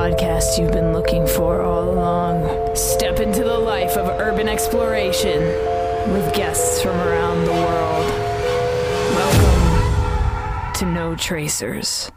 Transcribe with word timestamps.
podcast 0.00 0.58
you've 0.58 0.72
been 0.72 0.94
looking 0.94 1.26
for 1.26 1.60
all 1.60 1.90
along. 1.90 2.74
Step 2.74 3.20
into 3.20 3.44
the 3.44 3.58
life 3.58 3.98
of 3.98 4.08
urban 4.18 4.48
exploration 4.48 5.40
with 6.10 6.34
guests 6.34 6.80
from 6.80 6.96
around 6.96 7.44
the 7.44 7.52
world. 7.52 8.06
Welcome 9.14 10.72
to 10.72 10.86
No 10.86 11.14
Tracers. 11.14 12.10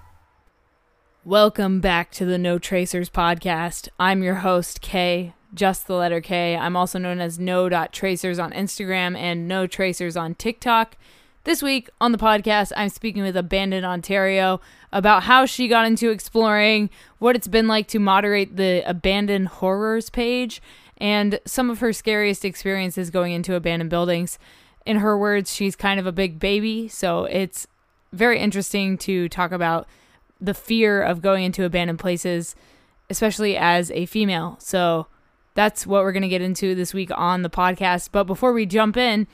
Welcome 1.25 1.82
back 1.82 2.11
to 2.11 2.23
the 2.23 2.38
No 2.38 2.57
Tracers 2.57 3.09
podcast. 3.09 3.89
I'm 4.00 4.23
your 4.23 4.36
host, 4.36 4.79
Kay, 4.79 5.34
just 5.54 5.86
the 5.86 5.95
letter 5.95 6.21
K. 6.21 6.55
I'm 6.55 6.77
also 6.77 6.97
known 6.97 7.20
as 7.20 7.38
no.tracers 7.38 8.39
on 8.39 8.54
Instagram 8.54 9.18
and 9.18 9.45
no 9.45 9.68
tracers 9.68 10.15
on 10.15 10.36
TikTok. 10.36 10.95
This 11.43 11.61
week 11.61 11.89
on 12.00 12.13
the 12.13 12.18
podcast, 12.18 12.71
I'm 12.77 12.88
speaking 12.88 13.23
with 13.23 13.36
Abandoned 13.36 13.86
Ontario 13.86 14.61
about 14.94 15.23
how 15.23 15.46
she 15.46 15.68
got 15.68 15.86
into 15.86 16.12
exploring, 16.12 16.89
what 17.18 17.36
it's 17.36 17.48
been 17.48 17.67
like 17.67 17.88
to 17.88 17.99
moderate 17.99 18.55
the 18.55 18.84
Abandoned 18.86 19.48
Horrors 19.48 20.09
page, 20.09 20.62
and 20.98 21.40
some 21.45 21.70
of 21.70 21.80
her 21.80 21.91
scariest 21.91 22.45
experiences 22.45 23.09
going 23.09 23.34
into 23.34 23.55
abandoned 23.55 23.90
buildings. 23.90 24.38
In 24.86 24.98
her 24.98 25.17
words, 25.17 25.53
she's 25.53 25.76
kind 25.76 26.00
of 26.00 26.05
a 26.05 26.12
big 26.12 26.40
baby, 26.40 26.88
so 26.88 27.26
it's 27.26 27.67
very 28.14 28.40
interesting 28.40 28.98
to 29.00 29.27
talk 29.27 29.52
about 29.52 29.88
the 30.40 30.53
fear 30.53 31.02
of 31.02 31.22
going 31.22 31.44
into 31.44 31.66
abandoned 31.66 32.00
places, 32.00 32.55
especially 33.09 33.58
as 33.58 33.89
a 33.91 34.05
female. 34.05 34.58
So 34.59 35.08
that's 35.55 35.88
what 35.88 36.03
we're 36.03 36.12
going 36.12 36.22
to 36.22 36.30
get 36.30 36.41
into 36.41 36.75
this 36.75 36.94
week 36.94 37.09
on 37.16 37.41
the 37.41 37.50
podcast. 37.50 38.09
But 38.12 38.25
before 38.25 38.53
we 38.53 38.67
jump 38.67 38.95
in, 38.95 39.25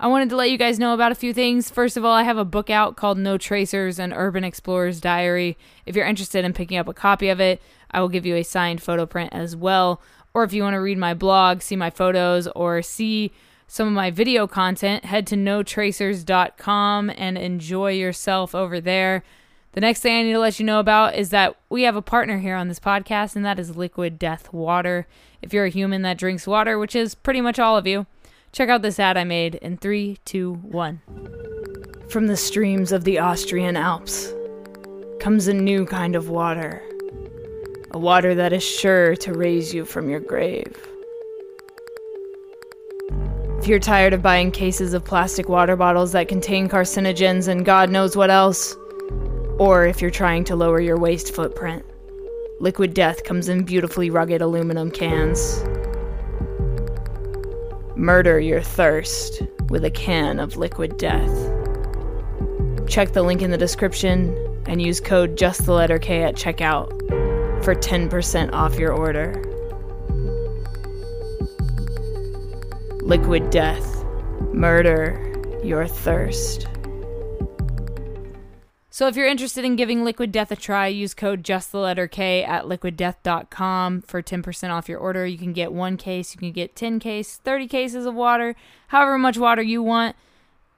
I 0.00 0.06
wanted 0.06 0.28
to 0.30 0.36
let 0.36 0.50
you 0.50 0.58
guys 0.58 0.78
know 0.78 0.94
about 0.94 1.10
a 1.10 1.16
few 1.16 1.34
things. 1.34 1.70
First 1.70 1.96
of 1.96 2.04
all, 2.04 2.12
I 2.12 2.22
have 2.22 2.38
a 2.38 2.44
book 2.44 2.70
out 2.70 2.94
called 2.94 3.18
No 3.18 3.36
Tracers 3.36 3.98
An 3.98 4.12
Urban 4.12 4.44
Explorer's 4.44 5.00
Diary. 5.00 5.58
If 5.86 5.96
you're 5.96 6.06
interested 6.06 6.44
in 6.44 6.52
picking 6.52 6.78
up 6.78 6.86
a 6.86 6.94
copy 6.94 7.28
of 7.28 7.40
it, 7.40 7.60
I 7.90 8.00
will 8.00 8.08
give 8.08 8.24
you 8.24 8.36
a 8.36 8.44
signed 8.44 8.80
photo 8.80 9.06
print 9.06 9.32
as 9.32 9.56
well. 9.56 10.00
Or 10.34 10.44
if 10.44 10.52
you 10.52 10.62
want 10.62 10.74
to 10.74 10.80
read 10.80 10.98
my 10.98 11.14
blog, 11.14 11.62
see 11.62 11.74
my 11.74 11.90
photos, 11.90 12.46
or 12.54 12.80
see 12.80 13.32
some 13.66 13.88
of 13.88 13.92
my 13.92 14.12
video 14.12 14.46
content, 14.46 15.04
head 15.04 15.26
to 15.26 15.34
notracers.com 15.34 17.10
and 17.16 17.36
enjoy 17.36 17.90
yourself 17.90 18.54
over 18.54 18.80
there. 18.80 19.24
The 19.72 19.80
next 19.80 20.00
thing 20.00 20.16
I 20.16 20.22
need 20.22 20.32
to 20.32 20.38
let 20.38 20.60
you 20.60 20.64
know 20.64 20.78
about 20.78 21.16
is 21.16 21.30
that 21.30 21.56
we 21.68 21.82
have 21.82 21.96
a 21.96 22.02
partner 22.02 22.38
here 22.38 22.54
on 22.54 22.68
this 22.68 22.78
podcast, 22.78 23.34
and 23.34 23.44
that 23.44 23.58
is 23.58 23.76
Liquid 23.76 24.16
Death 24.16 24.52
Water. 24.52 25.08
If 25.42 25.52
you're 25.52 25.64
a 25.64 25.70
human 25.70 26.02
that 26.02 26.18
drinks 26.18 26.46
water, 26.46 26.78
which 26.78 26.94
is 26.94 27.16
pretty 27.16 27.40
much 27.40 27.58
all 27.58 27.76
of 27.76 27.86
you, 27.86 28.06
Check 28.52 28.68
out 28.70 28.82
this 28.82 28.98
ad 28.98 29.16
I 29.16 29.24
made 29.24 29.56
in 29.56 29.76
three, 29.76 30.18
two, 30.24 30.54
one. 30.54 31.00
From 32.08 32.26
the 32.26 32.36
streams 32.36 32.92
of 32.92 33.04
the 33.04 33.18
Austrian 33.18 33.76
Alps 33.76 34.32
comes 35.20 35.48
a 35.48 35.52
new 35.52 35.84
kind 35.84 36.16
of 36.16 36.30
water. 36.30 36.82
A 37.90 37.98
water 37.98 38.34
that 38.34 38.52
is 38.52 38.62
sure 38.64 39.14
to 39.16 39.32
raise 39.34 39.74
you 39.74 39.84
from 39.84 40.08
your 40.08 40.20
grave. 40.20 40.74
If 43.58 43.66
you're 43.66 43.78
tired 43.78 44.14
of 44.14 44.22
buying 44.22 44.50
cases 44.50 44.94
of 44.94 45.04
plastic 45.04 45.48
water 45.48 45.76
bottles 45.76 46.12
that 46.12 46.28
contain 46.28 46.68
carcinogens 46.68 47.48
and 47.48 47.66
God 47.66 47.90
knows 47.90 48.16
what 48.16 48.30
else, 48.30 48.74
or 49.58 49.84
if 49.84 50.00
you're 50.00 50.10
trying 50.10 50.44
to 50.44 50.56
lower 50.56 50.80
your 50.80 50.98
waste 50.98 51.34
footprint, 51.34 51.84
Liquid 52.60 52.94
Death 52.94 53.24
comes 53.24 53.48
in 53.48 53.64
beautifully 53.64 54.10
rugged 54.10 54.40
aluminum 54.40 54.90
cans 54.90 55.62
Murder 57.98 58.38
your 58.38 58.62
thirst 58.62 59.42
with 59.70 59.84
a 59.84 59.90
can 59.90 60.38
of 60.38 60.56
liquid 60.56 60.98
death. 60.98 61.34
Check 62.88 63.12
the 63.12 63.22
link 63.22 63.42
in 63.42 63.50
the 63.50 63.58
description 63.58 64.36
and 64.66 64.80
use 64.80 65.00
code 65.00 65.36
just 65.36 65.66
the 65.66 65.72
letter 65.72 65.98
K 65.98 66.22
at 66.22 66.36
checkout 66.36 66.90
for 67.64 67.74
10% 67.74 68.52
off 68.52 68.78
your 68.78 68.92
order. 68.92 69.34
Liquid 73.02 73.50
death. 73.50 74.04
Murder 74.52 75.20
your 75.64 75.88
thirst. 75.88 76.68
So 78.98 79.06
if 79.06 79.14
you're 79.14 79.28
interested 79.28 79.64
in 79.64 79.76
giving 79.76 80.02
Liquid 80.02 80.32
Death 80.32 80.50
a 80.50 80.56
try, 80.56 80.88
use 80.88 81.14
code 81.14 81.44
just 81.44 81.70
the 81.70 81.78
letter 81.78 82.08
K 82.08 82.42
at 82.42 82.64
liquiddeath.com 82.64 84.02
for 84.02 84.20
10% 84.20 84.70
off 84.70 84.88
your 84.88 84.98
order. 84.98 85.24
You 85.24 85.38
can 85.38 85.52
get 85.52 85.72
one 85.72 85.96
case, 85.96 86.34
you 86.34 86.40
can 86.40 86.50
get 86.50 86.74
10 86.74 86.98
case, 86.98 87.36
30 87.36 87.68
cases 87.68 88.06
of 88.06 88.16
water, 88.16 88.56
however 88.88 89.16
much 89.16 89.38
water 89.38 89.62
you 89.62 89.84
want. 89.84 90.16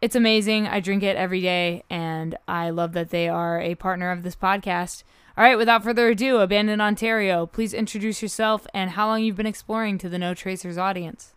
It's 0.03 0.15
amazing. 0.15 0.67
I 0.67 0.81
drink 0.81 1.03
it 1.03 1.17
every 1.17 1.41
day 1.41 1.83
and 1.89 2.37
I 2.47 2.69
love 2.69 2.93
that 2.93 3.09
they 3.09 3.27
are 3.27 3.59
a 3.59 3.75
partner 3.75 4.11
of 4.11 4.23
this 4.23 4.37
podcast. 4.37 5.03
All 5.39 5.45
right, 5.45 5.57
without 5.57 5.83
further 5.83 6.09
ado, 6.09 6.41
Abandoned 6.41 6.83
Ontario, 6.83 7.47
please 7.47 7.73
introduce 7.73 8.21
yourself 8.21 8.67
and 8.75 8.91
how 8.91 9.07
long 9.07 9.23
you've 9.23 9.37
been 9.37 9.47
exploring 9.47 9.97
to 9.97 10.11
the 10.11 10.19
No 10.19 10.35
Tracers 10.35 10.77
audience. 10.77 11.33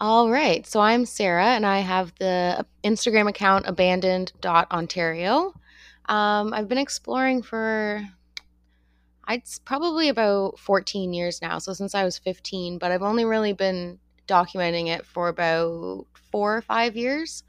All 0.00 0.30
right. 0.30 0.64
So 0.64 0.78
I'm 0.78 1.04
Sarah 1.04 1.46
and 1.46 1.66
I 1.66 1.80
have 1.80 2.14
the 2.20 2.64
Instagram 2.84 3.28
account 3.28 3.66
abandoned.ontario. 3.66 5.54
Um, 6.08 6.54
I've 6.54 6.68
been 6.68 6.78
exploring 6.78 7.42
for 7.42 8.08
I'd 9.24 9.42
probably 9.64 10.08
about 10.08 10.58
14 10.60 11.12
years 11.12 11.42
now. 11.42 11.58
So 11.58 11.72
since 11.72 11.94
I 11.94 12.04
was 12.04 12.16
15, 12.16 12.78
but 12.78 12.92
I've 12.92 13.02
only 13.02 13.24
really 13.24 13.52
been 13.52 13.98
documenting 14.28 14.86
it 14.86 15.04
for 15.04 15.28
about 15.28 16.06
four 16.30 16.56
or 16.56 16.62
five 16.62 16.96
years. 16.96 17.42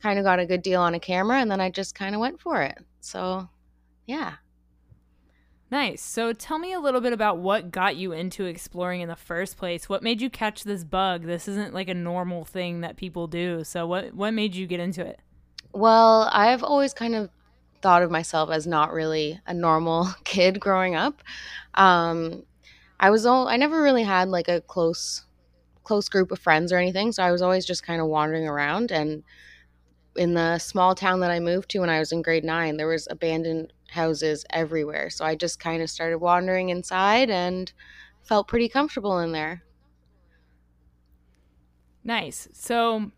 Kind 0.00 0.18
of 0.18 0.24
got 0.24 0.40
a 0.40 0.46
good 0.46 0.62
deal 0.62 0.80
on 0.80 0.94
a 0.94 1.00
camera 1.00 1.40
and 1.40 1.50
then 1.50 1.60
I 1.60 1.70
just 1.70 1.94
kind 1.94 2.14
of 2.14 2.22
went 2.22 2.40
for 2.40 2.62
it. 2.62 2.78
So 3.00 3.48
yeah. 4.06 4.36
Nice. 5.72 6.02
So 6.02 6.34
tell 6.34 6.58
me 6.58 6.74
a 6.74 6.78
little 6.78 7.00
bit 7.00 7.14
about 7.14 7.38
what 7.38 7.70
got 7.70 7.96
you 7.96 8.12
into 8.12 8.44
exploring 8.44 9.00
in 9.00 9.08
the 9.08 9.16
first 9.16 9.56
place. 9.56 9.88
What 9.88 10.02
made 10.02 10.20
you 10.20 10.28
catch 10.28 10.64
this 10.64 10.84
bug? 10.84 11.24
This 11.24 11.48
isn't 11.48 11.72
like 11.72 11.88
a 11.88 11.94
normal 11.94 12.44
thing 12.44 12.82
that 12.82 12.98
people 12.98 13.26
do. 13.26 13.64
So 13.64 13.86
what 13.86 14.12
what 14.12 14.34
made 14.34 14.54
you 14.54 14.66
get 14.66 14.80
into 14.80 15.00
it? 15.00 15.18
Well, 15.72 16.28
I've 16.30 16.62
always 16.62 16.92
kind 16.92 17.14
of 17.14 17.30
thought 17.80 18.02
of 18.02 18.10
myself 18.10 18.50
as 18.50 18.66
not 18.66 18.92
really 18.92 19.40
a 19.46 19.54
normal 19.54 20.08
kid 20.24 20.60
growing 20.60 20.94
up. 20.94 21.22
Um, 21.72 22.42
I 23.00 23.08
was 23.08 23.24
all, 23.24 23.48
I 23.48 23.56
never 23.56 23.80
really 23.80 24.02
had 24.02 24.28
like 24.28 24.48
a 24.48 24.60
close 24.60 25.24
close 25.84 26.06
group 26.10 26.30
of 26.32 26.38
friends 26.38 26.70
or 26.70 26.76
anything, 26.76 27.12
so 27.12 27.22
I 27.22 27.32
was 27.32 27.40
always 27.40 27.64
just 27.64 27.82
kind 27.82 28.02
of 28.02 28.08
wandering 28.08 28.46
around 28.46 28.92
and 28.92 29.22
in 30.16 30.34
the 30.34 30.58
small 30.58 30.94
town 30.94 31.20
that 31.20 31.30
I 31.30 31.40
moved 31.40 31.70
to 31.70 31.78
when 31.78 31.88
I 31.88 31.98
was 31.98 32.12
in 32.12 32.22
grade 32.22 32.44
9, 32.44 32.76
there 32.76 32.86
was 32.86 33.08
abandoned 33.10 33.72
houses 33.92 34.44
everywhere. 34.50 35.10
So 35.10 35.24
I 35.24 35.34
just 35.34 35.60
kind 35.60 35.82
of 35.82 35.90
started 35.90 36.18
wandering 36.18 36.70
inside 36.70 37.30
and 37.30 37.72
felt 38.22 38.48
pretty 38.48 38.68
comfortable 38.68 39.18
in 39.20 39.32
there. 39.32 39.62
Nice. 42.04 42.48
So 42.52 43.10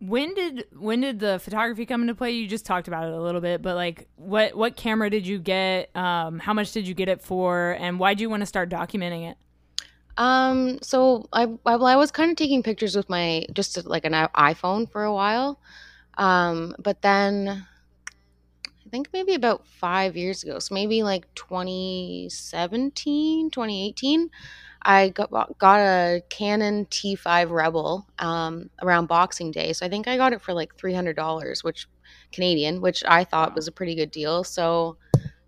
when 0.00 0.34
did 0.34 0.66
when 0.78 1.00
did 1.00 1.18
the 1.18 1.38
photography 1.38 1.86
come 1.86 2.02
into 2.02 2.14
play? 2.14 2.32
You 2.32 2.46
just 2.46 2.66
talked 2.66 2.88
about 2.88 3.06
it 3.08 3.14
a 3.14 3.20
little 3.20 3.40
bit, 3.40 3.62
but 3.62 3.74
like 3.74 4.08
what 4.16 4.56
what 4.56 4.76
camera 4.76 5.10
did 5.10 5.26
you 5.26 5.38
get? 5.38 5.94
Um, 5.96 6.38
how 6.38 6.52
much 6.52 6.72
did 6.72 6.86
you 6.86 6.94
get 6.94 7.08
it 7.08 7.22
for, 7.22 7.76
and 7.80 7.98
why 7.98 8.14
do 8.14 8.22
you 8.22 8.30
want 8.30 8.40
to 8.40 8.46
start 8.46 8.68
documenting 8.68 9.30
it? 9.30 9.36
Um, 10.16 10.78
so 10.82 11.28
I 11.32 11.44
I, 11.66 11.74
I 11.74 11.96
was 11.96 12.10
kind 12.10 12.30
of 12.30 12.36
taking 12.36 12.62
pictures 12.62 12.94
with 12.94 13.08
my 13.08 13.46
just 13.52 13.84
like 13.86 14.04
an 14.04 14.12
iPhone 14.12 14.90
for 14.90 15.04
a 15.04 15.12
while, 15.12 15.58
um, 16.18 16.76
but 16.78 17.02
then 17.02 17.66
think 18.90 19.08
maybe 19.12 19.34
about 19.34 19.66
five 19.66 20.16
years 20.16 20.42
ago. 20.42 20.58
So 20.58 20.74
maybe 20.74 21.02
like 21.02 21.32
2017, 21.34 23.50
2018. 23.50 24.30
I 24.86 25.08
got, 25.08 25.30
got 25.58 25.80
a 25.80 26.22
Canon 26.28 26.84
T5 26.86 27.50
Rebel 27.50 28.06
um, 28.18 28.68
around 28.82 29.06
Boxing 29.06 29.50
Day. 29.50 29.72
So 29.72 29.86
I 29.86 29.88
think 29.88 30.06
I 30.06 30.18
got 30.18 30.34
it 30.34 30.42
for 30.42 30.52
like 30.52 30.76
$300, 30.76 31.64
which 31.64 31.88
Canadian, 32.32 32.82
which 32.82 33.02
I 33.06 33.24
thought 33.24 33.54
was 33.54 33.66
a 33.66 33.72
pretty 33.72 33.94
good 33.94 34.10
deal. 34.10 34.44
So 34.44 34.98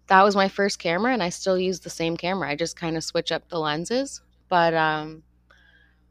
that 0.07 0.23
was 0.23 0.37
my 0.37 0.49
first 0.49 0.79
camera, 0.79 1.13
and 1.13 1.23
I 1.23 1.31
still 1.31 1.59
use 1.59 1.81
the 1.81 1.91
same 1.91 2.17
camera. 2.17 2.49
I 2.49 2.57
just 2.57 2.79
kind 2.79 2.97
of 2.97 3.05
switch 3.05 3.33
up 3.33 3.49
the 3.49 3.59
lenses. 3.59 4.21
But 4.49 4.75
um, 4.75 5.23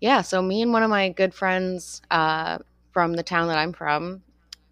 yeah, 0.01 0.21
so 0.21 0.42
me 0.42 0.62
and 0.62 0.74
one 0.74 0.83
of 0.83 0.89
my 0.89 1.10
good 1.10 1.33
friends 1.33 2.01
uh, 2.12 2.60
from 2.92 3.13
the 3.13 3.24
town 3.24 3.48
that 3.48 3.57
I'm 3.57 3.74
from, 3.74 4.24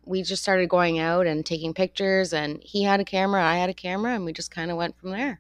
we 0.05 0.21
just 0.21 0.43
started 0.43 0.69
going 0.69 0.99
out 0.99 1.25
and 1.25 1.45
taking 1.45 1.73
pictures 1.73 2.33
and 2.33 2.61
he 2.63 2.83
had 2.83 2.99
a 2.99 3.05
camera 3.05 3.43
i 3.43 3.55
had 3.55 3.69
a 3.69 3.73
camera 3.73 4.13
and 4.13 4.25
we 4.25 4.33
just 4.33 4.51
kind 4.51 4.71
of 4.71 4.77
went 4.77 4.97
from 4.99 5.11
there. 5.11 5.39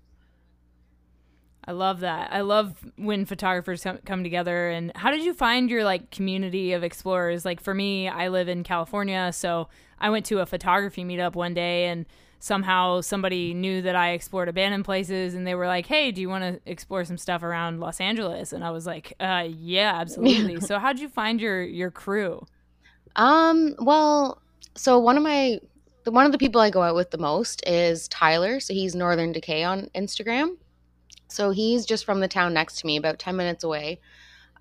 I 1.65 1.71
love 1.71 2.01
that. 2.01 2.33
I 2.33 2.41
love 2.41 2.75
when 2.97 3.25
photographers 3.25 3.85
come 4.05 4.23
together 4.23 4.69
and 4.69 4.91
how 4.95 5.11
did 5.11 5.23
you 5.23 5.33
find 5.33 5.69
your 5.69 5.85
like 5.85 6.11
community 6.11 6.73
of 6.73 6.83
explorers? 6.83 7.45
Like 7.45 7.61
for 7.61 7.73
me 7.73 8.09
i 8.09 8.27
live 8.27 8.49
in 8.49 8.63
california 8.63 9.31
so 9.31 9.67
i 9.99 10.09
went 10.09 10.25
to 10.25 10.39
a 10.39 10.45
photography 10.45 11.03
meetup 11.03 11.35
one 11.35 11.53
day 11.53 11.85
and 11.85 12.05
somehow 12.39 12.99
somebody 12.99 13.53
knew 13.53 13.81
that 13.81 13.95
i 13.95 14.11
explored 14.11 14.49
abandoned 14.49 14.83
places 14.83 15.33
and 15.33 15.47
they 15.47 15.55
were 15.55 15.67
like 15.67 15.85
hey 15.85 16.11
do 16.11 16.19
you 16.19 16.27
want 16.27 16.43
to 16.43 16.59
explore 16.69 17.05
some 17.05 17.17
stuff 17.17 17.41
around 17.43 17.79
los 17.79 18.01
angeles? 18.01 18.51
And 18.51 18.63
i 18.63 18.69
was 18.69 18.85
like 18.85 19.13
uh, 19.19 19.47
yeah 19.49 19.93
absolutely. 19.95 20.59
So 20.67 20.79
how'd 20.79 20.99
you 20.99 21.07
find 21.07 21.39
your 21.39 21.63
your 21.63 21.91
crew? 21.91 22.45
Um 23.15 23.75
well 23.79 24.42
so 24.75 24.99
one 24.99 25.17
of 25.17 25.23
my 25.23 25.59
the 26.03 26.11
one 26.11 26.25
of 26.25 26.31
the 26.31 26.37
people 26.37 26.59
I 26.59 26.69
go 26.69 26.81
out 26.81 26.95
with 26.95 27.11
the 27.11 27.17
most 27.17 27.67
is 27.67 28.07
Tyler. 28.07 28.59
So 28.59 28.73
he's 28.73 28.95
Northern 28.95 29.31
Decay 29.31 29.63
on 29.63 29.89
Instagram. 29.95 30.57
So 31.29 31.51
he's 31.51 31.85
just 31.85 32.05
from 32.05 32.19
the 32.19 32.27
town 32.27 32.53
next 32.53 32.79
to 32.79 32.85
me, 32.85 32.97
about 32.97 33.19
10 33.19 33.35
minutes 33.35 33.63
away. 33.63 33.99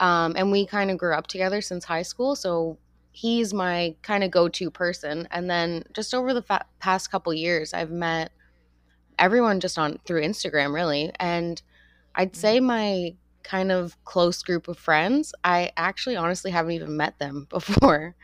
Um, 0.01 0.35
and 0.37 0.51
we 0.51 0.67
kind 0.67 0.91
of 0.91 0.99
grew 0.99 1.15
up 1.15 1.27
together 1.27 1.61
since 1.61 1.85
high 1.85 2.03
school. 2.03 2.35
So 2.37 2.79
he's 3.11 3.53
my 3.53 3.95
kind 4.03 4.25
of 4.25 4.31
go 4.31 4.49
to 4.49 4.71
person. 4.71 5.29
And 5.31 5.51
then 5.51 5.85
just 5.93 6.15
over 6.15 6.33
the 6.33 6.43
fa- 6.43 6.65
past 6.79 7.11
couple 7.11 7.35
years, 7.35 7.75
I've 7.75 7.91
met 7.91 8.33
everyone 9.19 9.61
just 9.61 9.79
on 9.79 9.99
through 10.07 10.23
Instagram, 10.23 10.73
really. 10.73 11.13
And 11.21 11.61
I'd 12.15 12.37
say 12.37 12.59
mm. 12.59 12.65
my 12.65 13.15
kind 13.43 13.73
of 13.73 14.03
close 14.05 14.43
group 14.43 14.69
of 14.69 14.79
friends, 14.79 15.35
I 15.45 15.73
actually 15.77 16.17
honestly 16.17 16.51
haven't 16.51 16.73
even 16.73 16.97
met 16.97 17.19
them 17.19 17.47
before. 17.51 18.15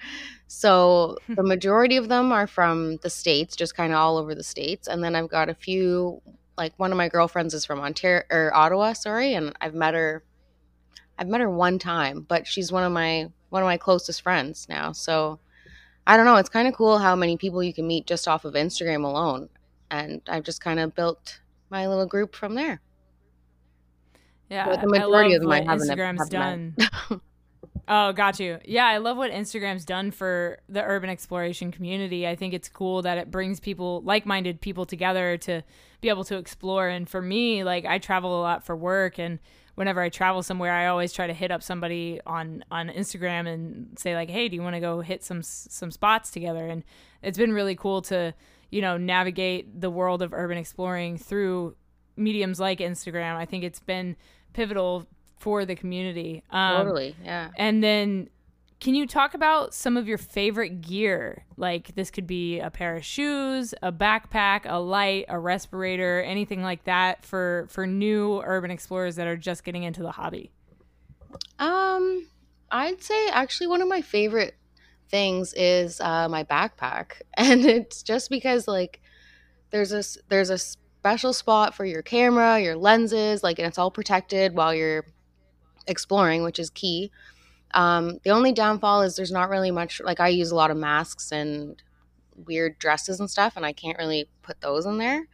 So 0.46 1.18
hmm. 1.26 1.34
the 1.34 1.42
majority 1.42 1.96
of 1.96 2.08
them 2.08 2.32
are 2.32 2.46
from 2.46 2.96
the 2.98 3.10
States, 3.10 3.56
just 3.56 3.76
kind 3.76 3.92
of 3.92 3.98
all 3.98 4.16
over 4.16 4.34
the 4.34 4.42
States. 4.42 4.88
And 4.88 5.02
then 5.02 5.14
I've 5.14 5.28
got 5.28 5.48
a 5.48 5.54
few, 5.54 6.22
like 6.56 6.72
one 6.78 6.90
of 6.90 6.98
my 6.98 7.08
girlfriends 7.08 7.54
is 7.54 7.64
from 7.64 7.80
Ontario 7.80 8.22
or 8.30 8.54
Ottawa, 8.54 8.94
sorry. 8.94 9.34
And 9.34 9.54
I've 9.60 9.74
met 9.74 9.94
her, 9.94 10.24
I've 11.18 11.28
met 11.28 11.40
her 11.40 11.50
one 11.50 11.78
time, 11.78 12.24
but 12.28 12.46
she's 12.46 12.72
one 12.72 12.84
of 12.84 12.92
my, 12.92 13.30
one 13.50 13.62
of 13.62 13.66
my 13.66 13.76
closest 13.76 14.22
friends 14.22 14.66
now. 14.68 14.92
So 14.92 15.40
I 16.06 16.16
don't 16.16 16.24
know. 16.24 16.36
It's 16.36 16.48
kind 16.48 16.66
of 16.66 16.74
cool 16.74 16.98
how 16.98 17.14
many 17.14 17.36
people 17.36 17.62
you 17.62 17.74
can 17.74 17.86
meet 17.86 18.06
just 18.06 18.26
off 18.26 18.46
of 18.46 18.54
Instagram 18.54 19.04
alone. 19.04 19.50
And 19.90 20.22
I've 20.26 20.44
just 20.44 20.62
kind 20.62 20.80
of 20.80 20.94
built 20.94 21.40
my 21.70 21.86
little 21.86 22.06
group 22.06 22.34
from 22.34 22.54
there. 22.54 22.80
Yeah, 24.50 24.66
but 24.66 24.80
the 24.80 24.88
majority 24.88 25.34
of 25.34 25.42
them 25.42 25.50
I 25.50 25.62
haven't 25.62 25.88
Instagram's 25.88 26.28
done. 26.28 26.76
oh, 27.88 28.12
got 28.12 28.40
you. 28.40 28.58
Yeah, 28.64 28.86
I 28.86 28.98
love 28.98 29.16
what 29.16 29.30
Instagram's 29.30 29.84
done 29.84 30.10
for 30.10 30.58
the 30.68 30.82
urban 30.82 31.10
exploration 31.10 31.70
community. 31.70 32.26
I 32.26 32.34
think 32.34 32.54
it's 32.54 32.68
cool 32.68 33.02
that 33.02 33.18
it 33.18 33.30
brings 33.30 33.60
people, 33.60 34.02
like-minded 34.02 34.60
people, 34.60 34.86
together 34.86 35.36
to 35.38 35.62
be 36.00 36.08
able 36.08 36.24
to 36.24 36.36
explore. 36.36 36.88
And 36.88 37.08
for 37.08 37.20
me, 37.20 37.64
like 37.64 37.84
I 37.84 37.98
travel 37.98 38.38
a 38.38 38.42
lot 38.42 38.64
for 38.64 38.76
work, 38.76 39.18
and 39.18 39.38
whenever 39.74 40.00
I 40.00 40.08
travel 40.08 40.42
somewhere, 40.42 40.72
I 40.72 40.86
always 40.86 41.12
try 41.12 41.26
to 41.26 41.34
hit 41.34 41.50
up 41.50 41.62
somebody 41.62 42.20
on 42.26 42.64
on 42.70 42.88
Instagram 42.88 43.46
and 43.46 43.98
say 43.98 44.14
like, 44.14 44.30
"Hey, 44.30 44.48
do 44.48 44.56
you 44.56 44.62
want 44.62 44.74
to 44.76 44.80
go 44.80 45.00
hit 45.00 45.22
some 45.22 45.42
some 45.42 45.90
spots 45.90 46.30
together?" 46.30 46.66
And 46.66 46.84
it's 47.22 47.38
been 47.38 47.52
really 47.52 47.76
cool 47.76 48.02
to 48.02 48.34
you 48.70 48.80
know 48.80 48.96
navigate 48.96 49.80
the 49.80 49.90
world 49.90 50.22
of 50.22 50.32
urban 50.32 50.58
exploring 50.58 51.18
through 51.18 51.76
mediums 52.16 52.60
like 52.60 52.80
Instagram. 52.80 53.36
I 53.36 53.44
think 53.44 53.64
it's 53.64 53.80
been 53.80 54.16
pivotal 54.52 55.06
for 55.38 55.64
the 55.64 55.74
community. 55.74 56.42
Um, 56.50 56.84
totally, 56.84 57.16
yeah. 57.24 57.50
And 57.56 57.82
then, 57.82 58.28
can 58.80 58.94
you 58.94 59.06
talk 59.06 59.34
about 59.34 59.74
some 59.74 59.96
of 59.96 60.06
your 60.06 60.18
favorite 60.18 60.80
gear? 60.80 61.44
Like 61.56 61.94
this 61.94 62.10
could 62.10 62.26
be 62.26 62.60
a 62.60 62.70
pair 62.70 62.96
of 62.96 63.04
shoes, 63.04 63.74
a 63.82 63.92
backpack, 63.92 64.62
a 64.64 64.78
light, 64.78 65.26
a 65.28 65.38
respirator, 65.38 66.22
anything 66.22 66.62
like 66.62 66.84
that 66.84 67.24
for 67.24 67.66
for 67.70 67.86
new 67.86 68.40
urban 68.44 68.70
explorers 68.70 69.16
that 69.16 69.26
are 69.26 69.36
just 69.36 69.64
getting 69.64 69.82
into 69.82 70.02
the 70.02 70.12
hobby. 70.12 70.50
Um, 71.58 72.26
I'd 72.70 73.02
say 73.02 73.28
actually 73.28 73.66
one 73.66 73.82
of 73.82 73.88
my 73.88 74.00
favorite 74.00 74.54
things 75.08 75.54
is 75.54 76.00
uh, 76.00 76.28
my 76.28 76.44
backpack, 76.44 77.22
and 77.36 77.64
it's 77.64 78.02
just 78.02 78.30
because 78.30 78.68
like 78.68 79.00
there's 79.70 79.92
a 79.92 80.02
there's 80.28 80.50
a 80.50 80.58
special 80.98 81.32
spot 81.32 81.74
for 81.74 81.84
your 81.84 82.02
camera, 82.02 82.60
your 82.60 82.76
lenses, 82.76 83.42
like, 83.42 83.58
and 83.58 83.68
it's 83.68 83.78
all 83.78 83.90
protected 83.90 84.54
while 84.54 84.74
you're 84.74 85.04
exploring, 85.86 86.42
which 86.42 86.58
is 86.58 86.70
key. 86.70 87.10
Um, 87.72 88.18
the 88.24 88.30
only 88.30 88.52
downfall 88.52 89.02
is 89.02 89.14
there's 89.14 89.30
not 89.30 89.48
really 89.48 89.70
much, 89.70 90.00
like, 90.00 90.20
I 90.20 90.28
use 90.28 90.50
a 90.50 90.56
lot 90.56 90.70
of 90.70 90.76
masks 90.76 91.30
and 91.30 91.80
weird 92.46 92.78
dresses 92.78 93.20
and 93.20 93.30
stuff, 93.30 93.54
and 93.56 93.64
I 93.64 93.72
can't 93.72 93.96
really 93.96 94.28
put 94.42 94.60
those 94.60 94.86
in 94.86 94.98
there. 94.98 95.28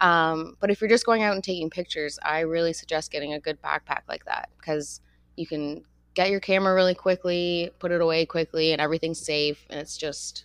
Um, 0.00 0.56
but 0.60 0.70
if 0.70 0.80
you're 0.80 0.88
just 0.88 1.06
going 1.06 1.22
out 1.22 1.34
and 1.34 1.42
taking 1.42 1.70
pictures, 1.70 2.18
I 2.22 2.40
really 2.40 2.72
suggest 2.72 3.10
getting 3.10 3.32
a 3.32 3.40
good 3.40 3.60
backpack 3.60 4.02
like 4.08 4.24
that 4.26 4.48
because 4.58 5.00
you 5.36 5.46
can 5.46 5.84
get 6.14 6.30
your 6.30 6.40
camera 6.40 6.74
really 6.74 6.94
quickly, 6.94 7.70
put 7.80 7.90
it 7.90 8.00
away 8.00 8.26
quickly, 8.26 8.72
and 8.72 8.80
everything's 8.80 9.20
safe. 9.20 9.66
And 9.68 9.80
it's 9.80 9.96
just, 9.96 10.44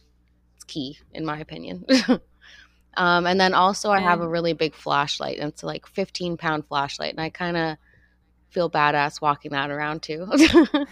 it's 0.56 0.65
key, 0.65 0.97
in 1.13 1.23
my 1.23 1.39
opinion. 1.39 1.85
Um, 2.97 3.27
and 3.27 3.39
then 3.39 3.53
also, 3.53 3.92
I 3.92 4.00
have 4.00 4.21
a 4.21 4.27
really 4.27 4.53
big 4.53 4.74
flashlight, 4.74 5.39
and 5.39 5.50
it's 5.50 5.63
like 5.63 5.86
15 5.88 6.38
pound 6.38 6.65
flashlight, 6.68 7.12
and 7.12 7.19
I 7.19 7.30
kind 7.30 7.57
of 7.57 7.77
feel 8.50 8.69
badass 8.69 9.21
walking 9.21 9.51
that 9.51 9.69
around 9.69 10.01
too. 10.01 10.25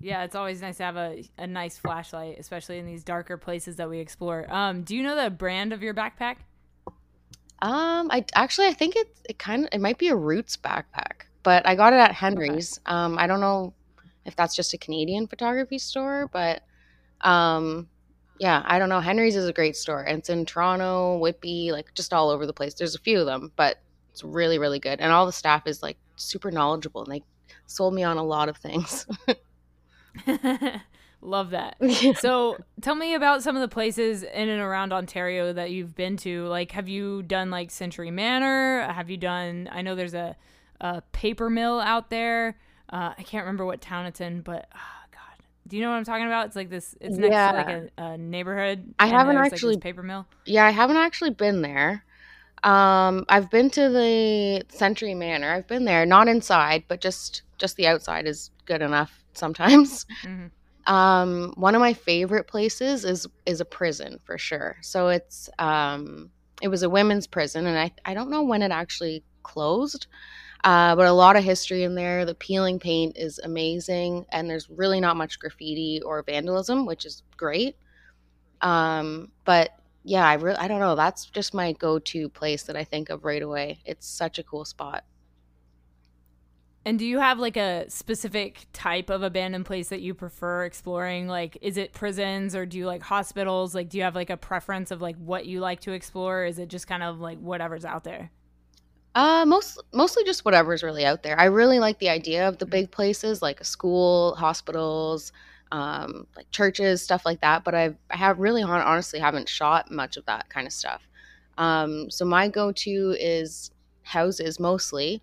yeah, 0.00 0.22
it's 0.22 0.36
always 0.36 0.62
nice 0.62 0.76
to 0.76 0.84
have 0.84 0.96
a, 0.96 1.24
a 1.38 1.46
nice 1.46 1.76
flashlight, 1.76 2.36
especially 2.38 2.78
in 2.78 2.86
these 2.86 3.02
darker 3.02 3.36
places 3.36 3.76
that 3.76 3.90
we 3.90 3.98
explore. 3.98 4.46
Um, 4.52 4.82
do 4.82 4.94
you 4.94 5.02
know 5.02 5.20
the 5.20 5.30
brand 5.30 5.72
of 5.72 5.82
your 5.82 5.94
backpack? 5.94 6.36
Um, 7.62 8.10
I 8.10 8.24
actually 8.34 8.66
I 8.66 8.72
think 8.72 8.96
it 8.96 9.16
it 9.28 9.38
kind 9.38 9.64
of 9.64 9.70
it 9.72 9.80
might 9.80 9.98
be 9.98 10.08
a 10.08 10.16
Roots 10.16 10.56
backpack, 10.56 11.26
but 11.42 11.66
I 11.66 11.76
got 11.76 11.92
it 11.92 11.96
at 11.96 12.12
Henry's. 12.12 12.78
Okay. 12.78 12.94
Um, 12.94 13.18
I 13.18 13.26
don't 13.26 13.40
know 13.40 13.72
if 14.24 14.34
that's 14.34 14.56
just 14.56 14.74
a 14.74 14.78
Canadian 14.78 15.26
photography 15.28 15.78
store, 15.78 16.28
but 16.32 16.62
um, 17.20 17.88
yeah, 18.42 18.60
I 18.64 18.80
don't 18.80 18.88
know. 18.88 18.98
Henry's 18.98 19.36
is 19.36 19.46
a 19.46 19.52
great 19.52 19.76
store. 19.76 20.02
And 20.02 20.18
it's 20.18 20.28
in 20.28 20.44
Toronto, 20.44 21.16
Whitby, 21.18 21.70
like 21.70 21.94
just 21.94 22.12
all 22.12 22.28
over 22.28 22.44
the 22.44 22.52
place. 22.52 22.74
There's 22.74 22.96
a 22.96 22.98
few 22.98 23.20
of 23.20 23.26
them, 23.26 23.52
but 23.54 23.78
it's 24.10 24.24
really, 24.24 24.58
really 24.58 24.80
good. 24.80 25.00
And 25.00 25.12
all 25.12 25.26
the 25.26 25.32
staff 25.32 25.68
is 25.68 25.80
like 25.80 25.96
super 26.16 26.50
knowledgeable 26.50 27.04
and 27.04 27.12
they 27.12 27.22
sold 27.66 27.94
me 27.94 28.02
on 28.02 28.16
a 28.16 28.24
lot 28.24 28.48
of 28.48 28.56
things. 28.56 29.06
Love 31.20 31.50
that. 31.50 31.76
So 32.18 32.58
tell 32.80 32.96
me 32.96 33.14
about 33.14 33.44
some 33.44 33.54
of 33.54 33.62
the 33.62 33.68
places 33.68 34.24
in 34.24 34.48
and 34.48 34.60
around 34.60 34.92
Ontario 34.92 35.52
that 35.52 35.70
you've 35.70 35.94
been 35.94 36.16
to. 36.18 36.48
Like, 36.48 36.72
have 36.72 36.88
you 36.88 37.22
done 37.22 37.48
like 37.48 37.70
Century 37.70 38.10
Manor? 38.10 38.92
Have 38.92 39.08
you 39.08 39.18
done, 39.18 39.68
I 39.70 39.82
know 39.82 39.94
there's 39.94 40.14
a, 40.14 40.34
a 40.80 41.02
paper 41.12 41.48
mill 41.48 41.78
out 41.78 42.10
there. 42.10 42.58
Uh, 42.92 43.14
I 43.16 43.22
can't 43.22 43.44
remember 43.44 43.64
what 43.64 43.80
town 43.80 44.06
it's 44.06 44.20
in, 44.20 44.40
but. 44.40 44.66
Uh, 44.74 45.01
do 45.66 45.76
you 45.76 45.82
know 45.82 45.90
what 45.90 45.96
I'm 45.96 46.04
talking 46.04 46.26
about? 46.26 46.46
It's 46.46 46.56
like 46.56 46.70
this. 46.70 46.94
It's 47.00 47.16
next 47.16 47.32
yeah. 47.32 47.52
to 47.52 47.56
like 47.56 47.92
a, 47.98 48.02
a 48.02 48.18
neighborhood. 48.18 48.94
I 48.98 49.06
haven't 49.06 49.36
actually 49.36 49.74
like 49.74 49.82
paper 49.82 50.02
mill. 50.02 50.26
Yeah, 50.44 50.66
I 50.66 50.70
haven't 50.70 50.96
actually 50.96 51.30
been 51.30 51.62
there. 51.62 52.04
Um, 52.64 53.24
I've 53.28 53.50
been 53.50 53.70
to 53.70 53.88
the 53.88 54.62
Century 54.68 55.14
Manor. 55.14 55.52
I've 55.52 55.66
been 55.66 55.84
there, 55.84 56.06
not 56.06 56.28
inside, 56.28 56.84
but 56.88 57.00
just 57.00 57.42
just 57.58 57.76
the 57.76 57.86
outside 57.86 58.26
is 58.26 58.50
good 58.66 58.82
enough 58.82 59.24
sometimes. 59.34 60.06
Mm-hmm. 60.24 60.46
Um, 60.92 61.52
one 61.56 61.76
of 61.76 61.80
my 61.80 61.92
favorite 61.92 62.48
places 62.48 63.04
is 63.04 63.26
is 63.46 63.60
a 63.60 63.64
prison 63.64 64.18
for 64.24 64.36
sure. 64.38 64.76
So 64.80 65.08
it's 65.08 65.48
um, 65.58 66.30
it 66.60 66.68
was 66.68 66.82
a 66.82 66.90
women's 66.90 67.26
prison, 67.26 67.66
and 67.66 67.78
I 67.78 67.92
I 68.04 68.14
don't 68.14 68.30
know 68.30 68.42
when 68.42 68.62
it 68.62 68.72
actually 68.72 69.22
closed. 69.42 70.06
Uh, 70.64 70.94
but 70.94 71.06
a 71.06 71.12
lot 71.12 71.34
of 71.36 71.42
history 71.42 71.82
in 71.82 71.94
there. 71.94 72.24
The 72.24 72.36
peeling 72.36 72.78
paint 72.78 73.16
is 73.16 73.40
amazing, 73.40 74.26
and 74.30 74.48
there's 74.48 74.70
really 74.70 75.00
not 75.00 75.16
much 75.16 75.38
graffiti 75.40 76.00
or 76.04 76.22
vandalism, 76.22 76.86
which 76.86 77.04
is 77.04 77.22
great. 77.36 77.76
Um, 78.60 79.32
but 79.44 79.70
yeah, 80.04 80.26
I 80.26 80.34
really 80.34 80.56
I 80.56 80.68
don't 80.68 80.80
know. 80.80 80.94
That's 80.94 81.26
just 81.26 81.52
my 81.52 81.72
go-to 81.72 82.28
place 82.28 82.62
that 82.64 82.76
I 82.76 82.84
think 82.84 83.10
of 83.10 83.24
right 83.24 83.42
away. 83.42 83.80
It's 83.84 84.06
such 84.06 84.38
a 84.38 84.42
cool 84.44 84.64
spot. 84.64 85.04
And 86.84 86.98
do 86.98 87.06
you 87.06 87.20
have 87.20 87.38
like 87.38 87.56
a 87.56 87.88
specific 87.88 88.66
type 88.72 89.08
of 89.08 89.22
abandoned 89.22 89.66
place 89.66 89.88
that 89.90 90.00
you 90.00 90.14
prefer 90.14 90.64
exploring? 90.64 91.28
Like, 91.28 91.56
is 91.60 91.76
it 91.76 91.92
prisons 91.92 92.56
or 92.56 92.66
do 92.66 92.76
you 92.76 92.86
like 92.86 93.02
hospitals? 93.02 93.72
Like, 93.72 93.88
do 93.88 93.98
you 93.98 94.04
have 94.04 94.16
like 94.16 94.30
a 94.30 94.36
preference 94.36 94.90
of 94.90 95.00
like 95.00 95.16
what 95.16 95.46
you 95.46 95.60
like 95.60 95.80
to 95.80 95.92
explore? 95.92 96.44
is 96.44 96.58
it 96.58 96.68
just 96.68 96.88
kind 96.88 97.04
of 97.04 97.20
like 97.20 97.38
whatever's 97.38 97.84
out 97.84 98.02
there? 98.02 98.30
Uh, 99.14 99.44
most 99.46 99.78
mostly 99.92 100.24
just 100.24 100.44
whatever's 100.44 100.82
really 100.82 101.04
out 101.04 101.22
there. 101.22 101.38
I 101.38 101.44
really 101.44 101.78
like 101.78 101.98
the 101.98 102.08
idea 102.08 102.48
of 102.48 102.58
the 102.58 102.66
big 102.66 102.90
places 102.90 103.42
like 103.42 103.60
a 103.60 103.64
school, 103.64 104.34
hospitals, 104.36 105.32
um, 105.70 106.26
like 106.34 106.50
churches, 106.50 107.02
stuff 107.02 107.26
like 107.26 107.40
that. 107.42 107.62
But 107.62 107.74
I've, 107.74 107.96
I 108.10 108.16
have 108.16 108.38
really 108.38 108.62
honestly 108.62 109.18
haven't 109.18 109.48
shot 109.48 109.90
much 109.90 110.16
of 110.16 110.24
that 110.26 110.48
kind 110.48 110.66
of 110.66 110.72
stuff. 110.72 111.02
Um, 111.58 112.10
so 112.10 112.24
my 112.24 112.48
go-to 112.48 113.14
is 113.20 113.70
houses 114.02 114.58
mostly. 114.58 115.22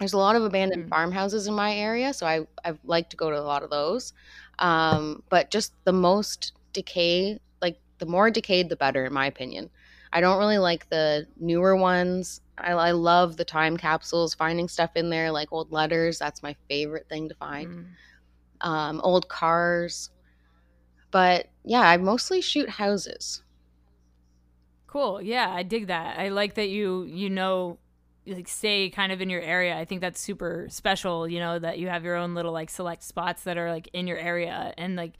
There's 0.00 0.12
a 0.12 0.18
lot 0.18 0.34
of 0.34 0.42
abandoned 0.42 0.86
mm. 0.86 0.88
farmhouses 0.88 1.46
in 1.46 1.54
my 1.54 1.72
area, 1.72 2.12
so 2.12 2.26
I 2.26 2.40
I 2.64 2.74
like 2.84 3.10
to 3.10 3.16
go 3.16 3.30
to 3.30 3.38
a 3.38 3.42
lot 3.42 3.62
of 3.62 3.70
those. 3.70 4.12
Um, 4.58 5.22
but 5.28 5.50
just 5.52 5.72
the 5.84 5.92
most 5.92 6.52
decay, 6.72 7.38
like 7.62 7.78
the 7.98 8.06
more 8.06 8.30
decayed, 8.30 8.68
the 8.68 8.76
better, 8.76 9.04
in 9.06 9.12
my 9.12 9.26
opinion. 9.26 9.70
I 10.12 10.20
don't 10.20 10.38
really 10.38 10.58
like 10.58 10.88
the 10.90 11.26
newer 11.38 11.76
ones. 11.76 12.40
I, 12.58 12.72
I, 12.72 12.90
love 12.92 13.36
the 13.36 13.44
time 13.44 13.76
capsules, 13.76 14.34
finding 14.34 14.68
stuff 14.68 14.90
in 14.94 15.10
there 15.10 15.30
like 15.30 15.52
old 15.52 15.72
letters. 15.72 16.18
That's 16.18 16.42
my 16.42 16.54
favorite 16.68 17.08
thing 17.08 17.28
to 17.28 17.34
find. 17.34 17.86
Mm. 18.62 18.66
Um, 18.66 19.00
old 19.02 19.28
cars. 19.28 20.10
But 21.10 21.48
yeah, 21.64 21.82
I 21.82 21.96
mostly 21.96 22.40
shoot 22.40 22.68
houses. 22.68 23.42
Cool. 24.86 25.20
Yeah, 25.20 25.50
I 25.50 25.62
dig 25.62 25.88
that. 25.88 26.18
I 26.18 26.28
like 26.28 26.54
that 26.54 26.68
you 26.68 27.02
you 27.04 27.28
know 27.30 27.78
like 28.26 28.48
stay 28.48 28.90
kind 28.90 29.12
of 29.12 29.20
in 29.20 29.28
your 29.28 29.40
area. 29.40 29.76
I 29.76 29.84
think 29.84 30.00
that's 30.00 30.20
super 30.20 30.66
special, 30.70 31.28
you 31.28 31.40
know, 31.40 31.58
that 31.58 31.78
you 31.78 31.88
have 31.88 32.04
your 32.04 32.16
own 32.16 32.34
little 32.34 32.52
like 32.52 32.70
select 32.70 33.02
spots 33.02 33.44
that 33.44 33.58
are 33.58 33.70
like 33.70 33.88
in 33.92 34.06
your 34.06 34.18
area 34.18 34.72
and 34.78 34.96
like 34.96 35.14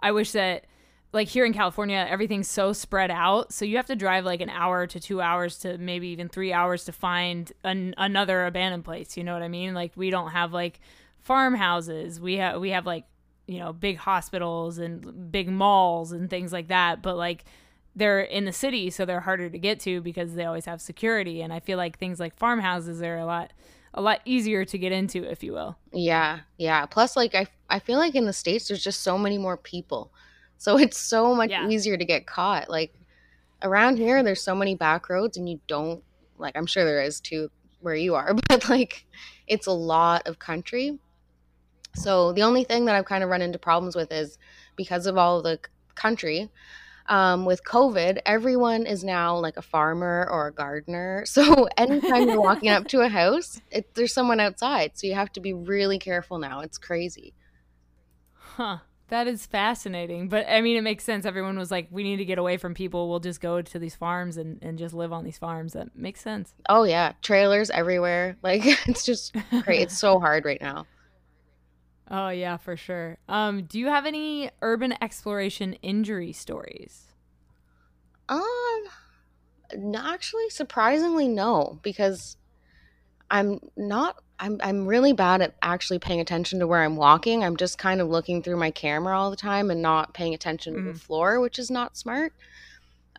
I 0.00 0.12
wish 0.12 0.32
that 0.32 0.66
like 1.14 1.28
here 1.28 1.44
in 1.44 1.52
California, 1.52 2.04
everything's 2.10 2.50
so 2.50 2.72
spread 2.72 3.08
out. 3.08 3.52
So 3.52 3.64
you 3.64 3.76
have 3.76 3.86
to 3.86 3.94
drive 3.94 4.24
like 4.24 4.40
an 4.40 4.50
hour 4.50 4.86
to 4.88 4.98
two 4.98 5.20
hours 5.20 5.58
to 5.60 5.78
maybe 5.78 6.08
even 6.08 6.28
three 6.28 6.52
hours 6.52 6.84
to 6.86 6.92
find 6.92 7.52
an, 7.62 7.94
another 7.96 8.46
abandoned 8.46 8.84
place. 8.84 9.16
You 9.16 9.22
know 9.22 9.32
what 9.32 9.42
I 9.42 9.48
mean? 9.48 9.74
Like 9.74 9.92
we 9.94 10.10
don't 10.10 10.32
have 10.32 10.52
like 10.52 10.80
farmhouses. 11.20 12.20
We 12.20 12.38
have 12.38 12.60
we 12.60 12.70
have 12.70 12.84
like 12.84 13.04
you 13.46 13.60
know 13.60 13.72
big 13.72 13.96
hospitals 13.98 14.78
and 14.78 15.30
big 15.30 15.48
malls 15.48 16.10
and 16.10 16.28
things 16.28 16.52
like 16.52 16.66
that. 16.68 17.00
But 17.00 17.16
like 17.16 17.44
they're 17.94 18.22
in 18.22 18.44
the 18.44 18.52
city, 18.52 18.90
so 18.90 19.04
they're 19.04 19.20
harder 19.20 19.48
to 19.48 19.58
get 19.58 19.78
to 19.80 20.00
because 20.00 20.34
they 20.34 20.44
always 20.44 20.64
have 20.64 20.80
security. 20.80 21.42
And 21.42 21.52
I 21.52 21.60
feel 21.60 21.78
like 21.78 21.96
things 21.96 22.18
like 22.18 22.36
farmhouses 22.36 23.00
are 23.02 23.18
a 23.18 23.24
lot 23.24 23.52
a 23.96 24.02
lot 24.02 24.20
easier 24.24 24.64
to 24.64 24.76
get 24.76 24.90
into, 24.90 25.22
if 25.22 25.44
you 25.44 25.52
will. 25.52 25.78
Yeah, 25.92 26.40
yeah. 26.58 26.86
Plus, 26.86 27.16
like 27.16 27.36
I 27.36 27.46
I 27.70 27.78
feel 27.78 27.98
like 27.98 28.16
in 28.16 28.26
the 28.26 28.32
states, 28.32 28.66
there's 28.66 28.82
just 28.82 29.02
so 29.02 29.16
many 29.16 29.38
more 29.38 29.56
people. 29.56 30.12
So 30.64 30.78
it's 30.78 30.96
so 30.96 31.34
much 31.34 31.50
yeah. 31.50 31.68
easier 31.68 31.98
to 31.98 32.04
get 32.06 32.26
caught. 32.26 32.70
Like 32.70 32.94
around 33.62 33.98
here, 33.98 34.22
there's 34.22 34.40
so 34.40 34.54
many 34.54 34.74
back 34.74 35.10
roads, 35.10 35.36
and 35.36 35.46
you 35.46 35.60
don't 35.66 36.02
like. 36.38 36.56
I'm 36.56 36.64
sure 36.64 36.86
there 36.86 37.02
is 37.02 37.20
too 37.20 37.50
where 37.80 37.94
you 37.94 38.14
are, 38.14 38.32
but 38.48 38.70
like 38.70 39.04
it's 39.46 39.66
a 39.66 39.72
lot 39.72 40.26
of 40.26 40.38
country. 40.38 40.98
So 41.94 42.32
the 42.32 42.44
only 42.44 42.64
thing 42.64 42.86
that 42.86 42.94
I've 42.94 43.04
kind 43.04 43.22
of 43.22 43.28
run 43.28 43.42
into 43.42 43.58
problems 43.58 43.94
with 43.94 44.10
is 44.10 44.38
because 44.74 45.06
of 45.06 45.18
all 45.18 45.36
of 45.36 45.44
the 45.44 45.60
country. 45.94 46.48
Um, 47.06 47.44
with 47.44 47.62
COVID, 47.64 48.20
everyone 48.24 48.86
is 48.86 49.04
now 49.04 49.36
like 49.36 49.58
a 49.58 49.62
farmer 49.62 50.26
or 50.30 50.46
a 50.46 50.52
gardener. 50.52 51.24
So 51.28 51.68
anytime 51.76 52.26
you're 52.26 52.40
walking 52.40 52.70
up 52.70 52.88
to 52.88 53.02
a 53.02 53.08
house, 53.10 53.60
it, 53.70 53.94
there's 53.94 54.14
someone 54.14 54.40
outside. 54.40 54.92
So 54.94 55.06
you 55.06 55.14
have 55.14 55.30
to 55.32 55.40
be 55.40 55.52
really 55.52 55.98
careful 55.98 56.38
now. 56.38 56.60
It's 56.60 56.78
crazy. 56.78 57.34
Huh. 58.32 58.78
That 59.08 59.26
is 59.26 59.44
fascinating. 59.44 60.28
But 60.28 60.46
I 60.48 60.60
mean, 60.60 60.76
it 60.76 60.80
makes 60.80 61.04
sense. 61.04 61.26
Everyone 61.26 61.58
was 61.58 61.70
like, 61.70 61.88
we 61.90 62.02
need 62.02 62.16
to 62.16 62.24
get 62.24 62.38
away 62.38 62.56
from 62.56 62.74
people. 62.74 63.08
We'll 63.10 63.20
just 63.20 63.40
go 63.40 63.60
to 63.60 63.78
these 63.78 63.94
farms 63.94 64.36
and, 64.36 64.58
and 64.62 64.78
just 64.78 64.94
live 64.94 65.12
on 65.12 65.24
these 65.24 65.38
farms. 65.38 65.74
That 65.74 65.94
makes 65.94 66.20
sense. 66.20 66.54
Oh, 66.68 66.84
yeah. 66.84 67.12
Trailers 67.22 67.70
everywhere. 67.70 68.36
Like, 68.42 68.62
it's 68.88 69.04
just 69.04 69.34
great. 69.64 69.80
it's 69.80 69.98
so 69.98 70.20
hard 70.20 70.44
right 70.44 70.60
now. 70.60 70.86
Oh, 72.10 72.28
yeah, 72.28 72.58
for 72.58 72.76
sure. 72.76 73.16
Um, 73.30 73.62
do 73.64 73.78
you 73.78 73.86
have 73.86 74.04
any 74.04 74.50
urban 74.60 74.94
exploration 75.00 75.72
injury 75.80 76.32
stories? 76.32 77.14
Um, 78.28 78.84
not 79.74 80.12
actually, 80.12 80.50
surprisingly, 80.50 81.28
no, 81.28 81.78
because 81.82 82.36
I'm 83.30 83.58
not 83.74 84.22
I'm 84.38 84.60
I'm 84.62 84.86
really 84.86 85.12
bad 85.12 85.42
at 85.42 85.54
actually 85.62 85.98
paying 85.98 86.20
attention 86.20 86.58
to 86.60 86.66
where 86.66 86.82
I'm 86.82 86.96
walking. 86.96 87.44
I'm 87.44 87.56
just 87.56 87.78
kind 87.78 88.00
of 88.00 88.08
looking 88.08 88.42
through 88.42 88.56
my 88.56 88.70
camera 88.70 89.18
all 89.18 89.30
the 89.30 89.36
time 89.36 89.70
and 89.70 89.80
not 89.80 90.14
paying 90.14 90.34
attention 90.34 90.74
mm-hmm. 90.74 90.86
to 90.86 90.92
the 90.92 90.98
mm-hmm. 90.98 91.06
floor, 91.06 91.40
which 91.40 91.58
is 91.58 91.70
not 91.70 91.96
smart. 91.96 92.32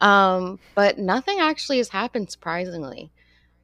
Um, 0.02 0.60
but 0.74 0.98
nothing 0.98 1.40
actually 1.40 1.78
has 1.78 1.90
happened 1.90 2.30
surprisingly. 2.30 3.12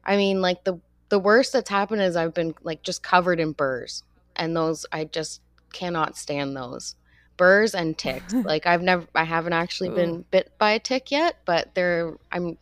I 0.04 0.16
mean, 0.16 0.40
like 0.40 0.64
the 0.64 0.80
the 1.10 1.18
worst 1.18 1.52
that's 1.52 1.68
happened 1.68 2.02
is 2.02 2.16
I've 2.16 2.34
been 2.34 2.54
like 2.62 2.82
just 2.82 3.02
covered 3.02 3.38
in 3.38 3.52
burrs, 3.52 4.02
and 4.34 4.56
those 4.56 4.86
I 4.90 5.04
just 5.04 5.42
cannot 5.72 6.16
stand 6.16 6.56
those 6.56 6.96
burrs 7.36 7.74
and 7.74 7.96
ticks. 7.96 8.32
like 8.32 8.66
I've 8.66 8.82
never 8.82 9.06
I 9.14 9.24
haven't 9.24 9.52
actually 9.52 9.90
Ooh. 9.90 9.96
been 9.96 10.24
bit 10.30 10.52
by 10.58 10.72
a 10.72 10.78
tick 10.78 11.10
yet, 11.10 11.36
but 11.44 11.74
they're 11.74 12.16
I'm 12.30 12.56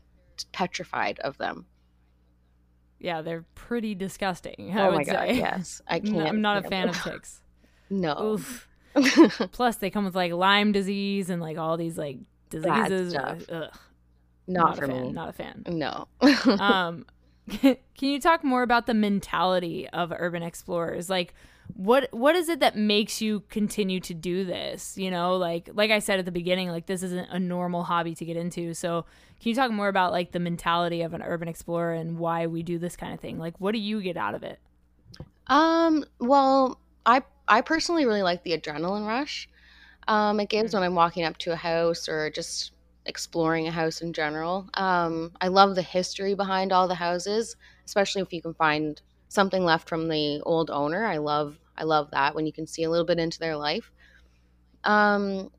petrified 0.53 1.21
of 1.21 1.39
them 1.39 1.67
yeah, 3.01 3.23
they're 3.23 3.45
pretty 3.55 3.95
disgusting. 3.95 4.77
I 4.77 4.87
oh 4.87 4.93
my 4.93 5.05
god, 5.05 5.29
say. 5.29 5.37
yes, 5.39 5.83
I 5.89 6.01
can't. 6.01 6.29
I'm 6.29 6.43
not 6.43 6.65
a 6.65 6.69
fan 6.69 6.89
of 6.91 7.03
ticks. 7.03 7.43
no. 7.91 8.39
Plus, 9.53 9.77
they 9.77 9.91
come 9.91 10.05
with 10.05 10.15
like 10.15 10.33
Lyme 10.33 10.73
disease 10.73 11.31
and 11.31 11.41
like 11.41 11.57
all 11.57 11.77
these 11.77 11.97
like 11.97 12.19
diseases. 12.51 13.15
Ugh. 13.15 13.45
Not, 13.49 13.73
not 14.47 14.79
for 14.79 14.87
fan, 14.87 15.03
me. 15.03 15.13
Not 15.13 15.29
a 15.29 15.33
fan. 15.33 15.63
No. 15.67 16.09
um, 16.59 17.07
can 17.49 17.77
you 18.01 18.21
talk 18.21 18.43
more 18.45 18.63
about 18.63 18.87
the 18.87 18.95
mentality 18.95 19.89
of 19.91 20.13
urban 20.17 20.43
explorers? 20.43 21.09
Like, 21.09 21.35
what 21.77 22.09
what 22.13 22.35
is 22.35 22.49
it 22.49 22.61
that 22.61 22.77
makes 22.77 23.21
you 23.21 23.41
continue 23.49 24.01
to 24.01 24.15
do 24.15 24.45
this? 24.45 24.97
You 24.97 25.11
know 25.11 25.37
like 25.37 25.69
like 25.73 25.91
i 25.91 25.99
said 25.99 26.19
at 26.19 26.25
the 26.25 26.33
beginning 26.33 26.69
like 26.69 26.87
this 26.87 27.03
isn't 27.03 27.29
a 27.31 27.39
normal 27.39 27.83
hobby 27.85 28.15
to 28.15 28.25
get 28.25 28.37
into. 28.37 28.75
So 28.75 29.05
can 29.41 29.49
you 29.49 29.55
talk 29.55 29.71
more 29.71 29.89
about 29.89 30.13
like 30.13 30.33
the 30.33 30.39
mentality 30.39 31.03
of 31.03 31.15
an 31.15 31.23
urban 31.23 31.49
explorer 31.49 31.95
and 31.95 32.19
why 32.19 32.47
we 32.47 32.63
do 32.63 32.79
this 32.79 32.97
kind 32.97 33.15
of 33.15 33.21
thing? 33.21 33.39
Like 33.39 33.55
what 33.61 33.73
do 33.73 33.79
you 33.79 34.03
get 34.03 34.17
out 34.17 34.35
of 34.35 34.43
it? 34.43 34.59
Um 35.47 36.05
well 36.19 36.81
i 37.07 37.23
i 37.49 37.61
personally 37.61 38.07
really 38.07 38.23
like 38.23 38.43
the 38.43 38.57
adrenaline 38.57 39.07
rush. 39.07 39.49
Um 40.09 40.41
it 40.41 40.49
gives 40.49 40.71
mm-hmm. 40.71 40.79
when 40.79 40.87
i'm 40.87 40.95
walking 40.95 41.25
up 41.25 41.39
to 41.39 41.53
a 41.53 41.57
house 41.57 42.09
or 42.09 42.31
just 42.31 42.73
exploring 43.07 43.67
a 43.67 43.73
house 43.73 44.01
in 44.01 44.13
general. 44.13 44.69
Um 44.75 45.33
i 45.41 45.49
love 45.49 45.75
the 45.75 45.83
history 45.83 46.35
behind 46.35 46.73
all 46.73 46.89
the 46.89 46.95
houses 46.95 47.57
especially 47.85 48.23
if 48.23 48.33
you 48.33 48.41
can 48.41 48.55
find 48.55 49.03
something 49.31 49.65
left 49.65 49.89
from 49.89 50.09
the 50.09 50.43
old 50.43 50.71
owner. 50.71 51.07
I 51.07 51.19
love 51.19 51.59
I 51.79 51.85
love 51.85 52.11
that 52.13 52.35
when 52.35 52.47
you 52.47 52.53
can 52.53 52.67
see 52.67 52.85
a 52.85 52.91
little 52.91 53.07
bit 53.07 53.19
into 53.19 53.41
their 53.41 53.57
life. 53.57 53.91
Um 54.85 55.51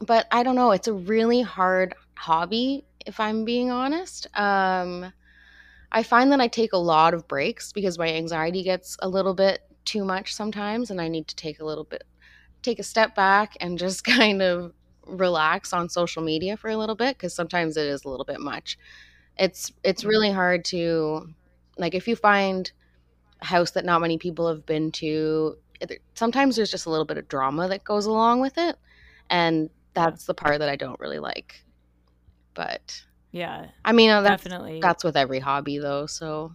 but 0.00 0.26
I 0.32 0.42
don't 0.42 0.56
know, 0.56 0.72
it's 0.72 0.88
a 0.88 0.92
really 0.94 1.42
hard 1.42 1.94
hobby 2.14 2.84
if 3.06 3.20
I'm 3.20 3.44
being 3.44 3.70
honest. 3.70 4.28
Um 4.38 5.12
I 5.92 6.02
find 6.02 6.32
that 6.32 6.40
I 6.40 6.48
take 6.48 6.72
a 6.72 6.78
lot 6.78 7.14
of 7.14 7.28
breaks 7.28 7.72
because 7.72 7.98
my 7.98 8.08
anxiety 8.08 8.62
gets 8.62 8.96
a 9.02 9.08
little 9.08 9.34
bit 9.34 9.60
too 9.84 10.04
much 10.04 10.34
sometimes 10.34 10.90
and 10.90 11.00
I 11.00 11.08
need 11.08 11.28
to 11.28 11.36
take 11.36 11.60
a 11.60 11.64
little 11.64 11.84
bit 11.84 12.04
take 12.62 12.78
a 12.78 12.84
step 12.84 13.14
back 13.14 13.56
and 13.60 13.78
just 13.78 14.04
kind 14.18 14.42
of 14.42 14.72
relax 15.06 15.72
on 15.72 15.88
social 15.88 16.22
media 16.22 16.56
for 16.56 16.70
a 16.70 16.76
little 16.76 16.94
bit 16.94 17.16
because 17.18 17.34
sometimes 17.34 17.76
it 17.76 17.86
is 17.86 18.04
a 18.04 18.08
little 18.08 18.24
bit 18.26 18.40
much. 18.40 18.78
It's 19.38 19.72
it's 19.84 20.04
really 20.04 20.30
hard 20.30 20.64
to 20.66 21.34
like 21.78 21.94
if 21.94 22.08
you 22.08 22.16
find 22.16 22.70
house 23.42 23.72
that 23.72 23.84
not 23.84 24.00
many 24.00 24.18
people 24.18 24.48
have 24.48 24.64
been 24.66 24.90
to. 24.92 25.56
Sometimes 26.14 26.56
there's 26.56 26.70
just 26.70 26.86
a 26.86 26.90
little 26.90 27.04
bit 27.04 27.18
of 27.18 27.28
drama 27.28 27.68
that 27.68 27.84
goes 27.84 28.06
along 28.06 28.40
with 28.40 28.56
it, 28.56 28.76
and 29.30 29.68
that's 29.94 30.26
the 30.26 30.34
part 30.34 30.60
that 30.60 30.68
I 30.68 30.76
don't 30.76 30.98
really 31.00 31.18
like. 31.18 31.64
But 32.54 33.02
yeah, 33.32 33.66
I 33.84 33.92
mean, 33.92 34.10
uh, 34.10 34.20
that's, 34.20 34.42
definitely 34.42 34.80
that's 34.80 35.04
with 35.04 35.16
every 35.16 35.40
hobby 35.40 35.78
though. 35.78 36.06
So 36.06 36.54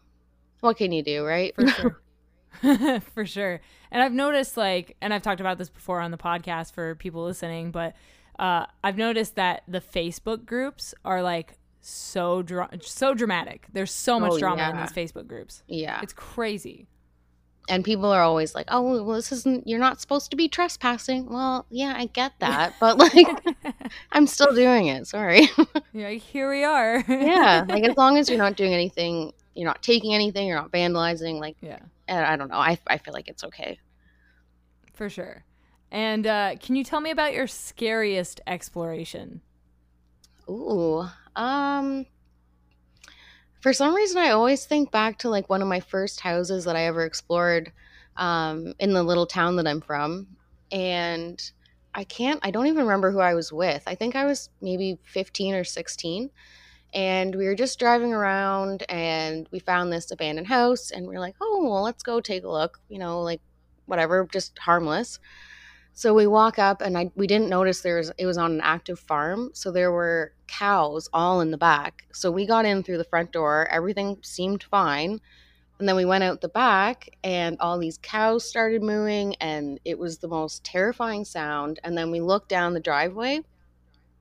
what 0.61 0.77
can 0.77 0.91
you 0.91 1.03
do, 1.03 1.25
right? 1.25 1.53
For 1.55 1.67
sure. 1.67 2.01
for 3.13 3.25
sure. 3.25 3.61
And 3.91 4.01
I've 4.01 4.13
noticed 4.13 4.57
like 4.57 4.95
and 5.01 5.13
I've 5.13 5.21
talked 5.21 5.41
about 5.41 5.57
this 5.57 5.69
before 5.69 6.01
on 6.01 6.11
the 6.11 6.17
podcast 6.17 6.73
for 6.73 6.95
people 6.95 7.23
listening, 7.23 7.71
but 7.71 7.95
uh, 8.39 8.65
I've 8.83 8.97
noticed 8.97 9.35
that 9.35 9.63
the 9.67 9.81
Facebook 9.81 10.45
groups 10.45 10.93
are 11.03 11.21
like 11.21 11.57
so 11.81 12.41
dra- 12.41 12.69
so 12.81 13.13
dramatic. 13.13 13.67
There's 13.71 13.91
so 13.91 14.19
much 14.19 14.33
oh, 14.33 14.39
drama 14.39 14.57
yeah. 14.57 14.71
in 14.71 14.77
these 14.77 14.91
Facebook 14.91 15.27
groups. 15.27 15.63
Yeah. 15.67 15.99
It's 16.01 16.13
crazy. 16.13 16.87
And 17.69 17.83
people 17.83 18.05
are 18.05 18.21
always 18.21 18.55
like, 18.55 18.67
"Oh, 18.69 19.03
well 19.03 19.15
this 19.15 19.31
isn't 19.31 19.67
you're 19.67 19.79
not 19.79 19.99
supposed 19.99 20.31
to 20.31 20.37
be 20.37 20.47
trespassing." 20.47 21.25
Well, 21.29 21.65
yeah, 21.69 21.93
I 21.97 22.05
get 22.05 22.31
that, 22.39 22.73
but 22.79 22.97
like 23.15 23.27
I'm 24.13 24.25
still 24.25 24.53
doing 24.53 24.87
it. 24.87 25.05
Sorry. 25.07 25.49
yeah, 25.93 26.11
here 26.11 26.49
we 26.49 26.63
are. 26.63 27.03
yeah, 27.09 27.65
like 27.67 27.83
as 27.83 27.97
long 27.97 28.17
as 28.17 28.29
you're 28.29 28.37
not 28.37 28.55
doing 28.55 28.73
anything, 28.73 29.33
you're 29.53 29.67
not 29.67 29.83
taking 29.83 30.13
anything, 30.13 30.47
you're 30.47 30.57
not 30.57 30.71
vandalizing, 30.71 31.39
like 31.39 31.57
Yeah. 31.61 31.79
I 32.07 32.37
don't 32.37 32.47
know. 32.49 32.57
I 32.57 32.77
I 32.87 32.99
feel 32.99 33.13
like 33.13 33.27
it's 33.27 33.43
okay. 33.43 33.79
For 34.93 35.09
sure. 35.09 35.43
And 35.91 36.25
uh, 36.25 36.55
can 36.59 36.75
you 36.75 36.83
tell 36.83 36.99
me 37.01 37.11
about 37.11 37.33
your 37.33 37.47
scariest 37.47 38.41
exploration? 38.47 39.41
Ooh, 40.49 41.07
um, 41.37 42.05
for 43.61 43.71
some 43.71 43.95
reason, 43.95 44.17
I 44.17 44.31
always 44.31 44.65
think 44.65 44.91
back 44.91 45.19
to 45.19 45.29
like 45.29 45.49
one 45.49 45.61
of 45.61 45.67
my 45.67 45.79
first 45.79 46.19
houses 46.19 46.65
that 46.65 46.75
I 46.75 46.83
ever 46.85 47.05
explored 47.05 47.71
um, 48.17 48.73
in 48.79 48.93
the 48.93 49.03
little 49.03 49.25
town 49.25 49.55
that 49.57 49.67
I'm 49.67 49.81
from. 49.81 50.27
And 50.71 51.41
I 51.93 52.03
can't, 52.03 52.39
I 52.43 52.51
don't 52.51 52.67
even 52.67 52.83
remember 52.83 53.11
who 53.11 53.19
I 53.19 53.33
was 53.33 53.53
with. 53.53 53.83
I 53.87 53.95
think 53.95 54.15
I 54.15 54.25
was 54.25 54.49
maybe 54.61 54.99
15 55.03 55.55
or 55.55 55.63
16. 55.63 56.29
And 56.93 57.35
we 57.35 57.45
were 57.45 57.55
just 57.55 57.79
driving 57.79 58.13
around 58.13 58.83
and 58.89 59.47
we 59.51 59.59
found 59.59 59.91
this 59.91 60.11
abandoned 60.11 60.47
house 60.47 60.91
and 60.91 61.07
we 61.07 61.15
are 61.15 61.19
like, 61.19 61.35
oh, 61.41 61.63
well, 61.63 61.83
let's 61.83 62.03
go 62.03 62.19
take 62.19 62.43
a 62.43 62.49
look, 62.49 62.79
you 62.89 62.97
know, 62.97 63.21
like 63.21 63.41
whatever, 63.85 64.27
just 64.31 64.57
harmless. 64.59 65.19
So 65.97 66.13
we 66.13 66.27
walk 66.27 66.59
up, 66.59 66.81
and 66.81 66.95
I 66.95 67.09
we 67.15 67.25
didn't 67.25 67.49
notice 67.49 67.81
there 67.81 67.97
was 67.97 68.11
it 68.19 68.27
was 68.27 68.37
on 68.37 68.51
an 68.51 68.61
active 68.61 68.99
farm, 68.99 69.49
so 69.53 69.71
there 69.71 69.91
were 69.91 70.31
cows 70.45 71.09
all 71.11 71.41
in 71.41 71.49
the 71.49 71.57
back. 71.57 72.03
So 72.13 72.29
we 72.29 72.45
got 72.45 72.65
in 72.65 72.83
through 72.83 72.99
the 72.99 73.03
front 73.03 73.31
door, 73.31 73.67
everything 73.71 74.19
seemed 74.21 74.61
fine, 74.61 75.19
and 75.79 75.89
then 75.89 75.95
we 75.95 76.05
went 76.05 76.23
out 76.23 76.41
the 76.41 76.49
back, 76.49 77.09
and 77.23 77.57
all 77.59 77.79
these 77.79 77.97
cows 77.97 78.47
started 78.47 78.83
mooing, 78.83 79.33
and 79.41 79.79
it 79.85 79.97
was 79.97 80.19
the 80.19 80.27
most 80.27 80.63
terrifying 80.63 81.25
sound. 81.25 81.79
And 81.83 81.97
then 81.97 82.11
we 82.11 82.21
looked 82.21 82.49
down 82.49 82.75
the 82.75 82.79
driveway, 82.79 83.41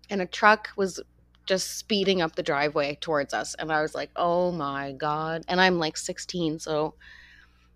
and 0.09 0.23
a 0.23 0.27
truck 0.27 0.71
was 0.79 0.99
just 1.45 1.77
speeding 1.77 2.23
up 2.23 2.37
the 2.37 2.43
driveway 2.43 2.97
towards 3.03 3.35
us, 3.35 3.55
and 3.59 3.71
I 3.71 3.83
was 3.83 3.95
like, 3.95 4.09
"Oh 4.17 4.51
my 4.51 4.93
god!" 4.93 5.45
And 5.47 5.61
I'm 5.61 5.79
like 5.79 5.99
16, 5.99 6.59
so 6.59 6.95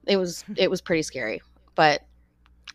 it 0.07 0.17
was 0.17 0.43
it 0.57 0.71
was 0.71 0.81
pretty 0.81 1.03
scary, 1.03 1.43
but 1.75 2.01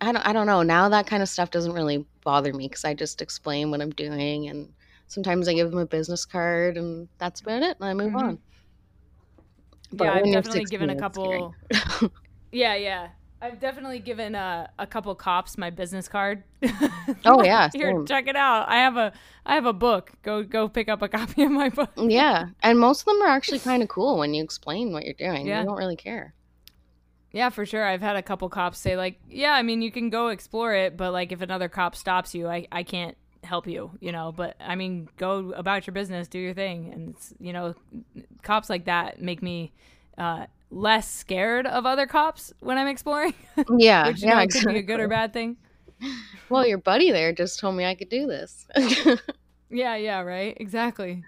I 0.02 0.12
don't 0.12 0.28
I 0.28 0.34
don't 0.34 0.48
know. 0.48 0.62
Now 0.62 0.90
that 0.90 1.08
kind 1.08 1.24
of 1.24 1.30
stuff 1.30 1.52
doesn't 1.52 1.74
really 1.74 2.06
bother 2.24 2.54
me 2.54 2.68
because 2.68 2.84
I 2.86 2.94
just 2.94 3.22
explain 3.22 3.72
what 3.72 3.82
I'm 3.82 3.92
doing, 3.92 4.48
and 4.50 4.74
sometimes 5.08 5.48
I 5.48 5.54
give 5.54 5.70
them 5.72 5.80
a 5.80 5.86
business 5.86 6.26
card, 6.26 6.78
and 6.78 7.08
that's 7.18 7.42
about 7.42 7.64
it. 7.64 7.78
And 7.80 7.90
I 7.90 7.94
move 7.94 8.12
Mhm. 8.14 8.20
on. 8.20 8.40
But 9.92 10.06
yeah, 10.06 10.14
I've 10.14 10.24
definitely 10.26 10.66
given 10.66 10.90
a 10.90 10.94
16, 10.94 11.00
it's 11.06 11.18
scary. 11.18 11.40
couple. 12.02 12.12
yeah, 12.52 12.76
yeah. 12.76 13.08
I've 13.42 13.60
definitely 13.60 14.00
given 14.00 14.34
a, 14.34 14.70
a 14.80 14.88
couple 14.88 15.14
cops 15.14 15.58
my 15.58 15.70
business 15.70 16.08
card. 16.08 16.44
Oh, 17.28 17.44
yeah, 17.44 17.70
here, 17.74 17.92
same. 17.92 18.06
check 18.06 18.28
it 18.28 18.36
out. 18.36 18.68
I 18.68 18.78
have 18.78 18.98
a 18.98 19.12
I 19.46 19.56
have 19.56 19.66
a 19.66 19.74
book. 19.74 20.12
Go 20.24 20.44
go 20.44 20.68
pick 20.68 20.90
up 20.90 21.02
a 21.02 21.08
copy 21.18 21.44
of 21.44 21.52
my 21.52 21.70
book. 21.70 21.92
Yeah, 21.98 22.48
and 22.62 22.80
most 22.80 23.02
of 23.02 23.06
them 23.06 23.22
are 23.24 23.28
actually 23.30 23.60
kind 23.60 23.82
of 23.82 23.90
cool 23.90 24.18
when 24.20 24.34
you 24.34 24.44
explain 24.44 24.92
what 24.92 25.06
you're 25.06 25.14
doing. 25.16 25.48
Yeah. 25.48 25.62
They 25.62 25.66
don't 25.66 25.78
really 25.78 25.96
care. 25.96 26.34
Yeah, 27.32 27.50
for 27.50 27.66
sure. 27.66 27.84
I've 27.86 28.02
had 28.02 28.16
a 28.16 28.22
couple 28.22 28.48
cops 28.50 28.80
say 28.80 28.96
like, 28.96 29.20
"Yeah, 29.30 29.52
I 29.54 29.62
mean, 29.62 29.82
you 29.82 29.92
can 29.92 30.10
go 30.10 30.30
explore 30.30 30.74
it, 30.74 30.96
but 30.96 31.12
like 31.12 31.32
if 31.32 31.42
another 31.42 31.68
cop 31.68 31.96
stops 31.96 32.34
you, 32.34 32.48
I 32.48 32.68
I 32.72 32.84
can't 32.84 33.18
help 33.44 33.68
you, 33.68 33.92
you 34.00 34.12
know, 34.12 34.32
but 34.32 34.56
I 34.60 34.76
mean, 34.76 35.10
go 35.18 35.52
about 35.54 35.86
your 35.86 35.94
business, 35.94 36.28
do 36.28 36.40
your 36.40 36.54
thing." 36.54 36.92
And 36.94 37.10
it's, 37.16 37.34
you 37.40 37.52
know, 37.54 37.76
cops 38.44 38.70
like 38.70 38.86
that 38.86 39.22
make 39.22 39.42
me 39.42 39.74
uh 40.18 40.46
less 40.72 41.10
scared 41.12 41.68
of 41.68 41.86
other 41.86 42.08
cops 42.08 42.54
when 42.62 42.78
I'm 42.78 42.88
exploring, 42.88 43.34
Yeah, 43.78 44.04
which 44.04 44.24
yeah, 44.24 44.46
know 44.46 44.48
could 44.48 44.66
be 44.66 44.78
a 44.78 44.82
good 44.82 45.00
or 45.00 45.08
bad 45.08 45.34
thing. 45.34 45.58
Well, 46.50 46.66
your 46.68 46.78
buddy 46.78 47.12
there 47.12 47.34
just 47.34 47.60
told 47.60 47.76
me 47.76 47.86
I 47.86 47.96
could 47.96 48.10
do 48.10 48.28
this. 48.28 48.68
Yeah, 49.70 49.96
yeah, 49.96 50.22
right. 50.22 50.56
Exactly. 50.60 51.24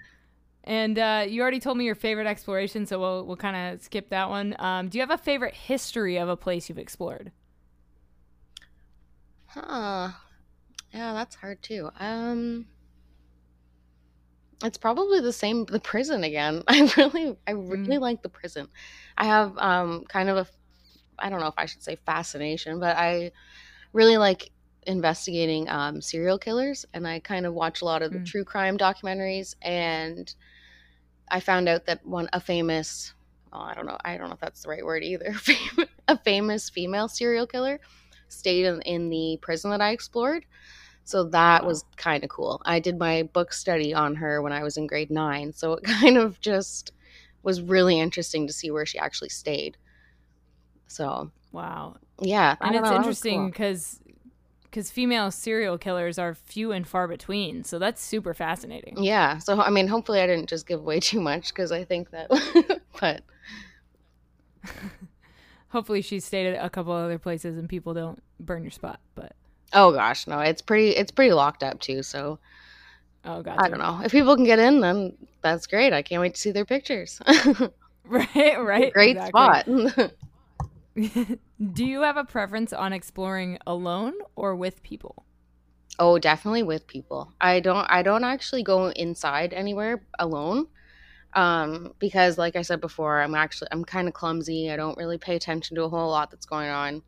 And 0.67 0.99
uh, 0.99 1.25
you 1.27 1.41
already 1.41 1.61
told 1.61 1.77
me 1.77 1.85
your 1.85 1.95
favorite 1.95 2.27
exploration, 2.27 2.85
so 2.85 2.99
we'll 2.99 3.25
we'll 3.25 3.37
kind 3.37 3.73
of 3.75 3.81
skip 3.81 4.09
that 4.09 4.29
one. 4.29 4.55
Um, 4.59 4.89
do 4.89 4.99
you 4.99 5.01
have 5.01 5.11
a 5.11 5.17
favorite 5.17 5.55
history 5.55 6.17
of 6.17 6.29
a 6.29 6.37
place 6.37 6.69
you've 6.69 6.79
explored? 6.79 7.31
huh. 9.47 10.11
Yeah, 10.93 11.13
that's 11.13 11.35
hard 11.35 11.61
too. 11.63 11.91
Um, 11.99 12.67
it's 14.63 14.77
probably 14.77 15.19
the 15.19 15.33
same. 15.33 15.65
The 15.65 15.79
prison 15.79 16.23
again. 16.23 16.63
I 16.67 16.91
really, 16.97 17.37
I 17.47 17.51
really 17.51 17.97
like 17.97 18.21
the 18.23 18.29
prison. 18.29 18.67
I 19.17 19.25
have 19.25 19.57
um 19.57 20.05
kind 20.05 20.29
of 20.29 20.37
a, 20.37 20.47
I 21.19 21.29
don't 21.29 21.41
know 21.41 21.47
if 21.47 21.55
I 21.57 21.65
should 21.67 21.83
say 21.83 21.97
fascination, 22.05 22.79
but 22.79 22.97
I 22.97 23.31
really 23.93 24.17
like 24.17 24.51
investigating 24.87 25.69
um, 25.69 26.01
serial 26.01 26.39
killers, 26.39 26.85
and 26.93 27.07
I 27.07 27.19
kind 27.19 27.45
of 27.47 27.55
watch 27.55 27.81
a 27.81 27.85
lot 27.85 28.03
of 28.03 28.13
the 28.13 28.19
Mm. 28.19 28.21
true 28.21 28.45
crime 28.45 28.77
documentaries. 28.77 29.55
And 29.63 30.33
I 31.29 31.39
found 31.39 31.69
out 31.69 31.85
that 31.85 32.05
one 32.05 32.29
a 32.33 32.39
famous, 32.39 33.13
well, 33.51 33.61
I 33.61 33.73
don't 33.73 33.85
know, 33.85 33.97
I 34.03 34.17
don't 34.17 34.27
know 34.29 34.33
if 34.35 34.39
that's 34.39 34.61
the 34.63 34.69
right 34.69 34.85
word 34.85 35.03
either. 35.03 35.35
a 36.07 36.17
famous 36.19 36.69
female 36.69 37.07
serial 37.07 37.47
killer 37.47 37.79
stayed 38.29 38.65
in, 38.65 38.81
in 38.83 39.09
the 39.09 39.37
prison 39.41 39.71
that 39.71 39.81
I 39.81 39.91
explored. 39.91 40.45
So 41.03 41.25
that 41.29 41.65
was 41.65 41.85
kind 41.97 42.23
of 42.23 42.29
cool. 42.29 42.61
I 42.65 42.79
did 42.79 42.99
my 42.99 43.23
book 43.23 43.53
study 43.53 43.93
on 43.93 44.15
her 44.15 44.41
when 44.41 44.53
I 44.53 44.63
was 44.63 44.77
in 44.77 44.87
grade 44.87 45.11
nine. 45.11 45.53
So 45.53 45.73
it 45.73 45.83
kind 45.85 46.17
of 46.17 46.39
just 46.41 46.91
was 47.43 47.61
really 47.61 47.99
interesting 47.99 48.47
to 48.47 48.53
see 48.53 48.71
where 48.71 48.85
she 48.85 48.99
actually 48.99 49.29
stayed. 49.29 49.77
So 50.87 51.31
Wow. 51.51 51.97
yeah, 52.21 52.55
And 52.61 52.75
it's 52.75 52.81
know, 52.81 52.89
that 52.89 53.05
was 53.05 53.19
interesting 53.19 53.49
because 53.49 53.99
because 54.69 54.91
female 54.91 55.31
serial 55.31 55.77
killers 55.77 56.19
are 56.19 56.33
few 56.33 56.71
and 56.71 56.87
far 56.87 57.07
between, 57.07 57.63
so 57.63 57.79
that's 57.79 58.01
super 58.01 58.33
fascinating. 58.33 59.03
Yeah. 59.03 59.37
So 59.37 59.59
I 59.59 59.69
mean, 59.69 59.87
hopefully 59.87 60.21
I 60.21 60.27
didn't 60.27 60.49
just 60.49 60.67
give 60.67 60.79
away 60.79 60.99
too 61.01 61.19
much 61.19 61.49
because 61.53 61.71
I 61.71 61.83
think 61.83 62.11
that, 62.11 62.29
but 62.99 63.23
Hopefully, 65.69 66.01
she 66.01 66.19
stayed 66.19 66.53
at 66.53 66.65
a 66.65 66.69
couple 66.69 66.93
other 66.93 67.19
places 67.19 67.57
and 67.57 67.67
people 67.67 67.93
don't 67.93 68.21
burn 68.39 68.63
your 68.63 68.71
spot. 68.71 68.99
But 69.15 69.33
oh 69.73 69.91
gosh, 69.91 70.27
no, 70.27 70.39
it's 70.39 70.61
pretty, 70.61 70.91
it's 70.91 71.11
pretty 71.11 71.33
locked 71.33 71.61
up 71.63 71.79
too. 71.79 72.03
So 72.03 72.39
oh 73.25 73.41
god, 73.41 73.57
I 73.59 73.67
don't 73.67 73.79
know 73.79 74.01
if 74.03 74.11
people 74.11 74.35
can 74.35 74.45
get 74.45 74.59
in, 74.59 74.79
then 74.79 75.17
that's 75.41 75.67
great. 75.67 75.91
I 75.93 76.01
can't 76.01 76.21
wait 76.21 76.35
to 76.35 76.39
see 76.39 76.51
their 76.51 76.65
pictures. 76.65 77.19
Right, 78.09 78.55
right. 78.57 78.93
great 78.93 79.17
exactly. 79.17 79.89
spot. 79.89 81.39
Do 81.59 81.85
you 81.85 82.01
have 82.01 82.17
a 82.17 82.23
preference 82.23 82.71
on 82.71 82.93
exploring 82.93 83.57
alone 83.65 84.13
or 84.35 84.55
with 84.55 84.83
people? 84.83 85.25
Oh, 85.97 86.19
definitely 86.19 86.61
with 86.61 86.85
people. 86.85 87.33
I 87.41 87.59
don't 87.59 87.87
I 87.89 88.03
don't 88.03 88.23
actually 88.23 88.61
go 88.61 88.89
inside 88.89 89.53
anywhere 89.53 90.03
alone. 90.19 90.67
Um 91.33 91.93
because 91.97 92.37
like 92.37 92.55
I 92.55 92.61
said 92.61 92.79
before, 92.79 93.21
I'm 93.21 93.33
actually 93.33 93.69
I'm 93.71 93.83
kind 93.83 94.07
of 94.07 94.13
clumsy. 94.13 94.69
I 94.71 94.75
don't 94.75 94.97
really 94.97 95.17
pay 95.17 95.35
attention 95.35 95.75
to 95.75 95.83
a 95.83 95.89
whole 95.89 96.09
lot 96.11 96.29
that's 96.29 96.45
going 96.45 96.69
on. 96.69 97.01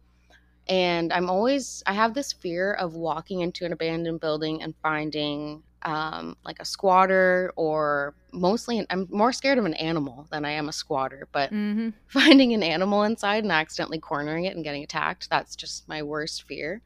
And 0.67 1.13
I'm 1.13 1.29
always 1.29 1.83
I 1.85 1.93
have 1.93 2.15
this 2.15 2.33
fear 2.33 2.73
of 2.73 2.95
walking 2.95 3.41
into 3.41 3.65
an 3.65 3.73
abandoned 3.73 4.19
building 4.19 4.63
and 4.63 4.73
finding 4.81 5.61
um 5.83 6.35
like 6.45 6.57
a 6.59 6.65
squatter 6.65 7.51
or 7.55 8.15
mostly 8.33 8.85
I'm 8.89 9.07
more 9.09 9.31
scared 9.33 9.57
of 9.57 9.65
an 9.65 9.73
animal 9.75 10.27
than 10.31 10.45
I 10.45 10.51
am 10.51 10.69
a 10.69 10.73
squatter, 10.73 11.27
but 11.31 11.51
Mm-hmm. 11.51 11.89
finding 12.07 12.53
an 12.53 12.63
animal 12.63 13.03
inside 13.03 13.43
and 13.43 13.51
accidentally 13.51 13.99
cornering 13.99 14.45
it 14.45 14.55
and 14.55 14.63
getting 14.63 14.83
attacked 14.83 15.29
that's 15.29 15.55
just 15.55 15.87
my 15.87 16.03
worst 16.03 16.43
fear. 16.47 16.81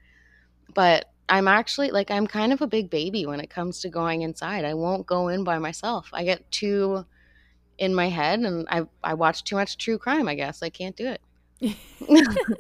But 0.74 1.06
i'm 1.30 1.48
actually 1.48 1.90
like 1.92 2.12
i'm 2.12 2.28
kind 2.28 2.52
of 2.54 2.62
a 2.62 2.68
big 2.68 2.90
baby 2.90 3.26
when 3.26 3.40
it 3.40 3.50
comes 3.50 3.80
to 3.82 3.90
going 3.90 4.22
inside. 4.24 4.66
I 4.66 4.74
won't 4.76 5.08
go 5.08 5.30
in 5.30 5.44
by 5.44 5.58
myself. 5.60 6.10
I 6.14 6.24
get 6.26 6.50
too 6.52 7.06
in 7.78 7.96
my 7.96 8.10
head 8.10 8.40
and 8.40 8.68
i 8.70 8.84
i 9.04 9.14
watch 9.16 9.44
too 9.44 9.56
much 9.56 9.78
true 9.78 9.98
crime 9.98 10.28
i 10.28 10.36
guess. 10.36 10.62
I 10.64 10.70
can't 10.70 10.96
do 10.96 11.08
it 11.08 11.22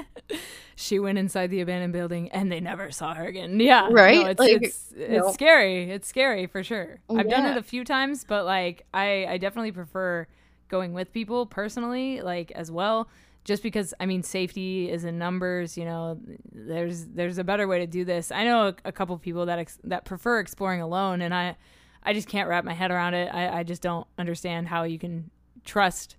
she 0.75 0.99
went 0.99 1.17
inside 1.17 1.47
the 1.51 1.61
abandoned 1.61 1.93
building 1.93 2.29
and 2.31 2.51
they 2.51 2.59
never 2.59 2.91
saw 2.91 3.13
her 3.13 3.25
again. 3.25 3.59
Yeah, 3.59 3.89
no, 3.89 3.91
Right? 3.91 4.27
it's 4.27 4.39
Like, 4.39 4.61
it's, 4.61 4.91
it's 4.95 5.25
no. 5.25 5.31
scary. 5.31 5.91
It's 5.91 6.07
scary 6.07 6.47
for 6.47 6.63
sure. 6.63 6.99
Oh, 7.09 7.17
I've 7.17 7.29
done 7.29 7.45
it 7.45 7.57
a 7.57 7.63
few 7.63 7.83
times, 7.83 8.23
but 8.23 8.45
like 8.45 8.85
I 8.93 9.25
I 9.29 9.37
definitely 9.37 9.71
prefer 9.71 10.27
going 10.69 10.93
with 10.93 11.11
people 11.13 11.45
personally, 11.45 12.21
like 12.21 12.51
as 12.51 12.71
well. 12.71 13.09
Just 13.45 13.61
because 13.61 13.93
I 13.99 14.05
mean 14.05 14.23
safety 14.23 14.89
is 14.89 15.03
in 15.03 15.17
numbers, 15.17 15.77
you 15.77 15.85
know. 15.85 16.19
There's 16.51 17.05
there's 17.05 17.37
a 17.37 17.43
better 17.43 17.67
way 17.67 17.79
to 17.79 17.87
do 17.87 18.05
this. 18.05 18.31
I 18.31 18.43
know 18.45 18.69
a, 18.69 18.75
a 18.85 18.91
couple 18.91 19.17
people 19.17 19.45
that 19.47 19.59
ex- 19.59 19.79
that 19.83 20.05
prefer 20.05 20.39
exploring 20.39 20.81
alone, 20.81 21.21
and 21.21 21.33
I 21.33 21.57
I 22.03 22.13
just 22.13 22.27
can't 22.29 22.47
wrap 22.49 22.63
my 22.63 22.73
head 22.73 22.89
around 22.91 23.13
it. 23.15 23.33
I, 23.33 23.59
I 23.59 23.63
just 23.63 23.81
don't 23.81 24.07
understand 24.17 24.67
how 24.69 24.83
you 24.83 24.97
can 24.97 25.29
trust 25.65 26.15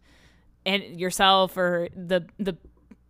and 0.67 0.83
yourself 1.01 1.57
or 1.57 1.89
the 1.97 2.27
the 2.39 2.57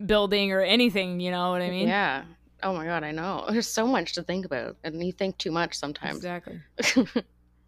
building 0.03 0.51
or 0.51 0.61
anything. 0.61 1.19
You 1.19 1.31
know 1.31 1.51
what 1.51 1.61
I 1.61 1.69
mean? 1.69 1.87
yeah 1.87 2.23
oh 2.63 2.73
my 2.73 2.85
god 2.85 3.03
i 3.03 3.11
know 3.11 3.45
there's 3.51 3.67
so 3.67 3.85
much 3.85 4.13
to 4.13 4.23
think 4.23 4.45
about 4.45 4.77
and 4.83 5.03
you 5.05 5.11
think 5.11 5.37
too 5.37 5.51
much 5.51 5.75
sometimes 5.75 6.15
Exactly. 6.17 6.61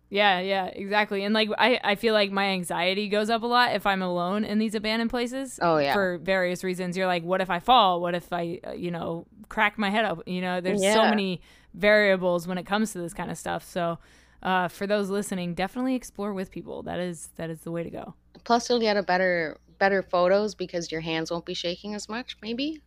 Yeah, 0.10 0.40
yeah, 0.40 0.68
exactly. 0.68 1.26
And 1.26 1.34
like 1.34 1.50
I, 1.58 1.80
I 1.84 1.96
feel 1.96 2.14
like 2.14 2.32
my 2.32 2.46
anxiety 2.46 3.10
goes 3.10 3.30
up 3.30 3.44
a 3.44 3.46
lot 3.46 3.76
if 3.76 3.86
I'm 3.86 4.02
alone 4.02 4.46
in 4.46 4.58
these 4.58 4.74
abandoned 4.74 5.10
places. 5.10 5.60
Oh, 5.62 5.78
yeah. 5.80 5.92
For 5.94 6.18
various 6.20 6.64
reasons. 6.64 6.96
You're 6.96 7.08
like, 7.08 7.24
what 7.24 7.42
if 7.42 7.50
I 7.50 7.60
fall? 7.60 8.00
What 8.00 8.16
if 8.16 8.32
I, 8.32 8.62
uh, 8.66 8.72
you 8.72 8.90
know, 8.90 9.26
crack 9.50 9.78
my 9.78 9.90
head 9.90 10.06
up? 10.06 10.24
You 10.26 10.40
know, 10.40 10.62
there's 10.62 10.82
so 10.82 11.02
many 11.04 11.42
variables 11.74 12.48
when 12.48 12.58
it 12.58 12.66
comes 12.66 12.94
to 12.94 13.00
this 13.00 13.14
kind 13.14 13.30
of 13.30 13.38
stuff. 13.38 13.66
So, 13.66 14.00
uh, 14.44 14.70
for 14.70 14.88
those 14.88 15.10
listening, 15.10 15.56
definitely 15.56 15.96
explore 15.96 16.32
with 16.32 16.52
people. 16.52 16.84
That 16.84 17.00
is 17.00 17.28
that 17.36 17.50
is 17.50 17.60
the 17.62 17.72
way 17.72 17.84
to 17.84 17.90
go. 17.90 18.14
plus 18.46 18.70
you'll 18.70 18.80
get 18.80 18.96
a 18.96 19.04
better 19.04 19.58
better 19.80 20.02
photos 20.04 20.56
because 20.56 20.92
your 20.92 21.02
hands 21.02 21.32
won't 21.32 21.46
be 21.46 21.54
shaking 21.54 21.94
as 21.96 22.10
much 22.10 22.38
maybe 22.42 22.82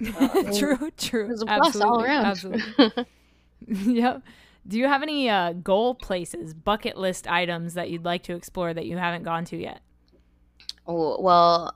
true, 0.56 0.90
true. 0.96 1.26
there's 1.26 1.42
a 1.42 1.46
plus 1.46 1.80
all 1.80 2.00
Absolutely, 2.00 2.04
around 2.04 2.26
Absolutely. 2.26 2.74
yep. 3.66 4.22
Do 4.66 4.78
you 4.78 4.86
have 4.86 5.02
any 5.02 5.28
uh, 5.28 5.52
goal 5.54 5.94
places, 5.94 6.54
bucket 6.54 6.96
list 6.96 7.26
items 7.26 7.74
that 7.74 7.90
you'd 7.90 8.04
like 8.04 8.22
to 8.24 8.34
explore 8.34 8.72
that 8.72 8.86
you 8.86 8.96
haven't 8.96 9.24
gone 9.24 9.44
to 9.46 9.56
yet? 9.56 9.80
Oh, 10.86 11.20
well, 11.20 11.74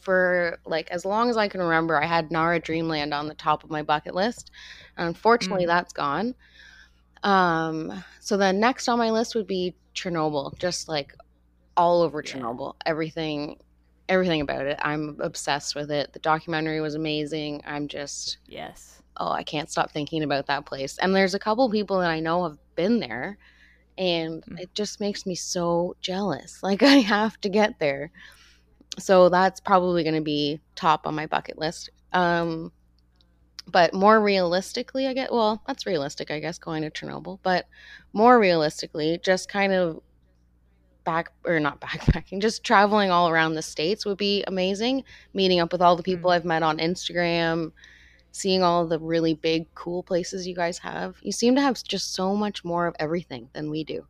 for 0.00 0.58
like 0.66 0.90
as 0.90 1.04
long 1.04 1.30
as 1.30 1.36
I 1.36 1.48
can 1.48 1.60
remember, 1.60 2.00
I 2.00 2.06
had 2.06 2.30
Nara 2.30 2.60
Dreamland 2.60 3.12
on 3.12 3.26
the 3.28 3.34
top 3.34 3.64
of 3.64 3.70
my 3.70 3.82
bucket 3.82 4.14
list. 4.14 4.50
Unfortunately, 4.96 5.64
Mm. 5.64 5.68
that's 5.68 5.92
gone. 5.92 6.34
Um, 7.22 8.04
so 8.20 8.36
then 8.36 8.60
next 8.60 8.88
on 8.88 8.98
my 8.98 9.10
list 9.10 9.34
would 9.34 9.46
be 9.46 9.74
Chernobyl, 9.94 10.56
just 10.58 10.88
like 10.88 11.14
all 11.76 12.02
over 12.02 12.22
Yeah. 12.22 12.40
Chernobyl. 12.40 12.76
Everything 12.86 13.58
everything 14.08 14.40
about 14.40 14.66
it. 14.66 14.78
I'm 14.82 15.16
obsessed 15.20 15.74
with 15.74 15.90
it. 15.90 16.12
The 16.12 16.18
documentary 16.20 16.80
was 16.80 16.94
amazing. 16.94 17.62
I'm 17.66 17.88
just 17.88 18.38
Yes. 18.46 19.02
oh, 19.16 19.30
I 19.30 19.42
can't 19.42 19.70
stop 19.70 19.90
thinking 19.90 20.22
about 20.22 20.46
that 20.46 20.66
place. 20.66 20.98
And 20.98 21.14
there's 21.14 21.34
a 21.34 21.38
couple 21.38 21.68
people 21.70 21.98
that 22.00 22.10
I 22.10 22.20
know 22.20 22.44
have 22.44 22.58
been 22.74 23.00
there 23.00 23.38
and 23.98 24.44
Mm. 24.44 24.60
it 24.60 24.74
just 24.74 25.00
makes 25.00 25.24
me 25.26 25.34
so 25.34 25.96
jealous. 26.00 26.60
Like 26.62 26.82
I 26.82 26.96
have 26.98 27.40
to 27.42 27.48
get 27.48 27.78
there. 27.78 28.10
So 28.98 29.28
that's 29.28 29.60
probably 29.60 30.02
going 30.04 30.14
to 30.16 30.20
be 30.22 30.60
top 30.74 31.06
on 31.06 31.14
my 31.14 31.26
bucket 31.26 31.58
list. 31.58 31.90
Um 32.12 32.72
but 33.68 33.92
more 33.92 34.20
realistically, 34.20 35.08
I 35.08 35.12
get 35.12 35.32
well, 35.32 35.60
that's 35.66 35.86
realistic, 35.86 36.30
I 36.30 36.38
guess, 36.38 36.56
going 36.58 36.82
to 36.82 36.90
Chernobyl, 36.90 37.40
but 37.42 37.66
more 38.12 38.38
realistically, 38.38 39.18
just 39.24 39.48
kind 39.48 39.72
of 39.72 40.00
back 41.06 41.32
or 41.44 41.58
not 41.58 41.80
backpacking, 41.80 42.42
just 42.42 42.62
traveling 42.62 43.10
all 43.10 43.30
around 43.30 43.54
the 43.54 43.62
states 43.62 44.04
would 44.04 44.18
be 44.18 44.44
amazing. 44.46 45.04
Meeting 45.32 45.60
up 45.60 45.72
with 45.72 45.80
all 45.80 45.96
the 45.96 46.02
people 46.02 46.30
Mm. 46.30 46.34
I've 46.34 46.44
met 46.44 46.62
on 46.62 46.76
Instagram, 46.76 47.72
seeing 48.32 48.62
all 48.62 48.86
the 48.86 48.98
really 48.98 49.32
big, 49.32 49.72
cool 49.74 50.02
places 50.02 50.46
you 50.46 50.54
guys 50.54 50.76
have. 50.78 51.16
You 51.22 51.32
seem 51.32 51.54
to 51.54 51.62
have 51.62 51.82
just 51.82 52.12
so 52.12 52.36
much 52.36 52.62
more 52.62 52.86
of 52.86 52.94
everything 52.98 53.48
than 53.54 53.70
we 53.70 53.84
do. 53.84 54.06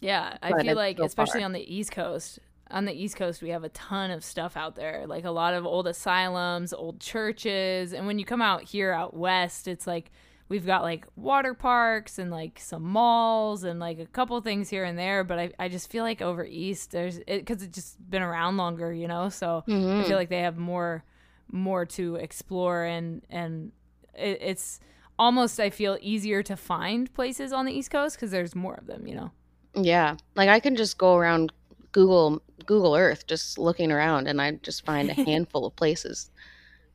Yeah, 0.00 0.38
I 0.40 0.52
but 0.52 0.62
feel 0.62 0.76
like, 0.76 0.96
so 0.96 1.04
especially 1.04 1.42
on 1.42 1.52
the 1.52 1.74
East 1.74 1.92
Coast, 1.92 2.38
on 2.70 2.84
the 2.84 2.92
East 2.92 3.16
Coast, 3.16 3.42
we 3.42 3.50
have 3.50 3.64
a 3.64 3.68
ton 3.70 4.10
of 4.10 4.24
stuff 4.24 4.56
out 4.56 4.74
there, 4.76 5.04
like 5.06 5.24
a 5.24 5.30
lot 5.30 5.54
of 5.54 5.64
old 5.66 5.86
asylums, 5.86 6.72
old 6.72 7.00
churches. 7.00 7.92
And 7.92 8.06
when 8.06 8.18
you 8.18 8.24
come 8.24 8.42
out 8.42 8.62
here 8.62 8.92
out 8.92 9.14
west, 9.14 9.68
it's 9.68 9.86
like 9.86 10.10
we've 10.48 10.66
got 10.66 10.82
like 10.82 11.06
water 11.16 11.54
parks 11.54 12.18
and 12.18 12.30
like 12.30 12.60
some 12.60 12.82
malls 12.82 13.64
and 13.64 13.80
like 13.80 13.98
a 13.98 14.06
couple 14.06 14.40
things 14.40 14.68
here 14.68 14.84
and 14.84 14.98
there. 14.98 15.24
But 15.24 15.38
I, 15.38 15.52
I 15.58 15.68
just 15.68 15.90
feel 15.90 16.04
like 16.04 16.22
over 16.22 16.44
east, 16.44 16.92
there's 16.92 17.18
it 17.18 17.44
because 17.44 17.62
it's 17.62 17.74
just 17.74 18.10
been 18.10 18.22
around 18.22 18.56
longer, 18.56 18.92
you 18.92 19.08
know. 19.08 19.28
So 19.28 19.64
mm-hmm. 19.66 20.00
I 20.00 20.04
feel 20.04 20.16
like 20.16 20.28
they 20.28 20.42
have 20.42 20.56
more 20.56 21.04
more 21.50 21.86
to 21.86 22.16
explore 22.16 22.84
and 22.84 23.22
and 23.30 23.72
it, 24.14 24.38
it's 24.40 24.80
almost 25.18 25.58
I 25.60 25.70
feel 25.70 25.98
easier 26.00 26.42
to 26.44 26.56
find 26.56 27.12
places 27.12 27.52
on 27.52 27.66
the 27.66 27.72
East 27.72 27.90
Coast 27.90 28.16
because 28.16 28.30
there's 28.30 28.54
more 28.54 28.74
of 28.74 28.86
them, 28.86 29.06
you 29.06 29.14
know. 29.14 29.30
Yeah, 29.74 30.16
like 30.34 30.48
I 30.48 30.60
can 30.60 30.76
just 30.76 30.96
go 30.98 31.16
around 31.16 31.52
Google 31.92 32.42
Google 32.64 32.94
Earth 32.94 33.26
just 33.26 33.58
looking 33.58 33.92
around 33.92 34.26
and 34.28 34.40
I 34.40 34.52
just 34.52 34.84
find 34.84 35.10
a 35.10 35.14
handful 35.24 35.66
of 35.66 35.76
places. 35.76 36.30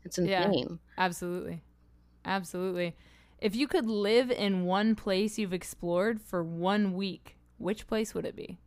It's 0.04 0.18
insane. 0.18 0.68
Yeah, 0.70 1.04
absolutely. 1.04 1.62
Absolutely. 2.26 2.96
If 3.42 3.56
you 3.56 3.68
could 3.68 3.88
live 3.88 4.30
in 4.30 4.66
one 4.66 4.96
place 4.96 5.40
you've 5.40 5.52
explored 5.54 6.22
for 6.22 6.44
one 6.44 6.94
week, 6.94 7.38
which 7.58 7.88
place 7.88 8.14
would 8.14 8.26
it 8.26 8.36
be? 8.36 8.60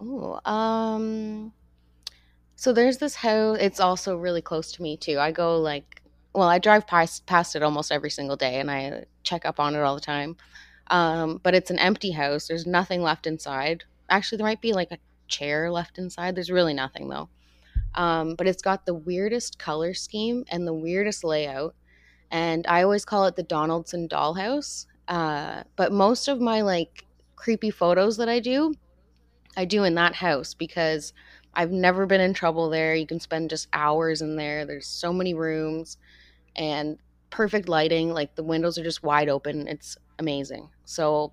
Oh, 0.00 0.40
um 0.44 1.52
so 2.56 2.72
there's 2.72 2.98
this 2.98 3.14
house 3.14 3.58
it's 3.60 3.80
also 3.80 4.16
really 4.16 4.42
close 4.42 4.72
to 4.72 4.82
me 4.82 4.96
too. 4.96 5.18
I 5.18 5.30
go 5.30 5.58
like 5.60 6.02
well, 6.34 6.48
I 6.48 6.58
drive 6.58 6.86
past 6.86 7.24
past 7.26 7.54
it 7.56 7.62
almost 7.62 7.92
every 7.92 8.10
single 8.10 8.36
day 8.36 8.58
and 8.60 8.70
I 8.70 9.04
check 9.22 9.46
up 9.46 9.60
on 9.60 9.74
it 9.76 9.80
all 9.80 9.94
the 9.94 10.00
time. 10.00 10.36
Um, 10.88 11.40
but 11.42 11.54
it's 11.54 11.70
an 11.70 11.78
empty 11.78 12.10
house. 12.10 12.48
There's 12.48 12.66
nothing 12.66 13.00
left 13.00 13.26
inside. 13.26 13.84
Actually, 14.10 14.38
there 14.38 14.46
might 14.46 14.60
be 14.60 14.72
like 14.72 14.90
a 14.92 14.98
chair 15.28 15.70
left 15.70 15.98
inside. 15.98 16.34
There's 16.34 16.50
really 16.50 16.74
nothing 16.74 17.08
though. 17.08 17.28
Um, 17.94 18.34
but 18.34 18.46
it's 18.46 18.62
got 18.62 18.86
the 18.86 18.94
weirdest 18.94 19.58
color 19.58 19.94
scheme 19.94 20.44
and 20.50 20.66
the 20.66 20.74
weirdest 20.74 21.24
layout. 21.24 21.74
And 22.30 22.66
I 22.66 22.82
always 22.82 23.04
call 23.04 23.26
it 23.26 23.36
the 23.36 23.42
Donaldson 23.42 24.08
dollhouse. 24.08 24.86
Uh, 25.08 25.62
but 25.76 25.92
most 25.92 26.28
of 26.28 26.40
my 26.40 26.62
like 26.62 27.04
creepy 27.36 27.70
photos 27.70 28.16
that 28.16 28.28
I 28.28 28.40
do, 28.40 28.74
I 29.56 29.64
do 29.64 29.84
in 29.84 29.94
that 29.94 30.14
house 30.14 30.54
because 30.54 31.12
I've 31.54 31.70
never 31.70 32.06
been 32.06 32.20
in 32.20 32.34
trouble 32.34 32.68
there. 32.68 32.94
You 32.94 33.06
can 33.06 33.20
spend 33.20 33.50
just 33.50 33.68
hours 33.72 34.20
in 34.20 34.36
there. 34.36 34.66
There's 34.66 34.86
so 34.86 35.12
many 35.12 35.32
rooms 35.32 35.96
and 36.54 36.98
perfect 37.30 37.68
lighting. 37.68 38.12
Like 38.12 38.34
the 38.34 38.42
windows 38.42 38.76
are 38.78 38.84
just 38.84 39.02
wide 39.02 39.28
open. 39.28 39.68
It's 39.68 39.96
amazing. 40.18 40.68
So 40.84 41.32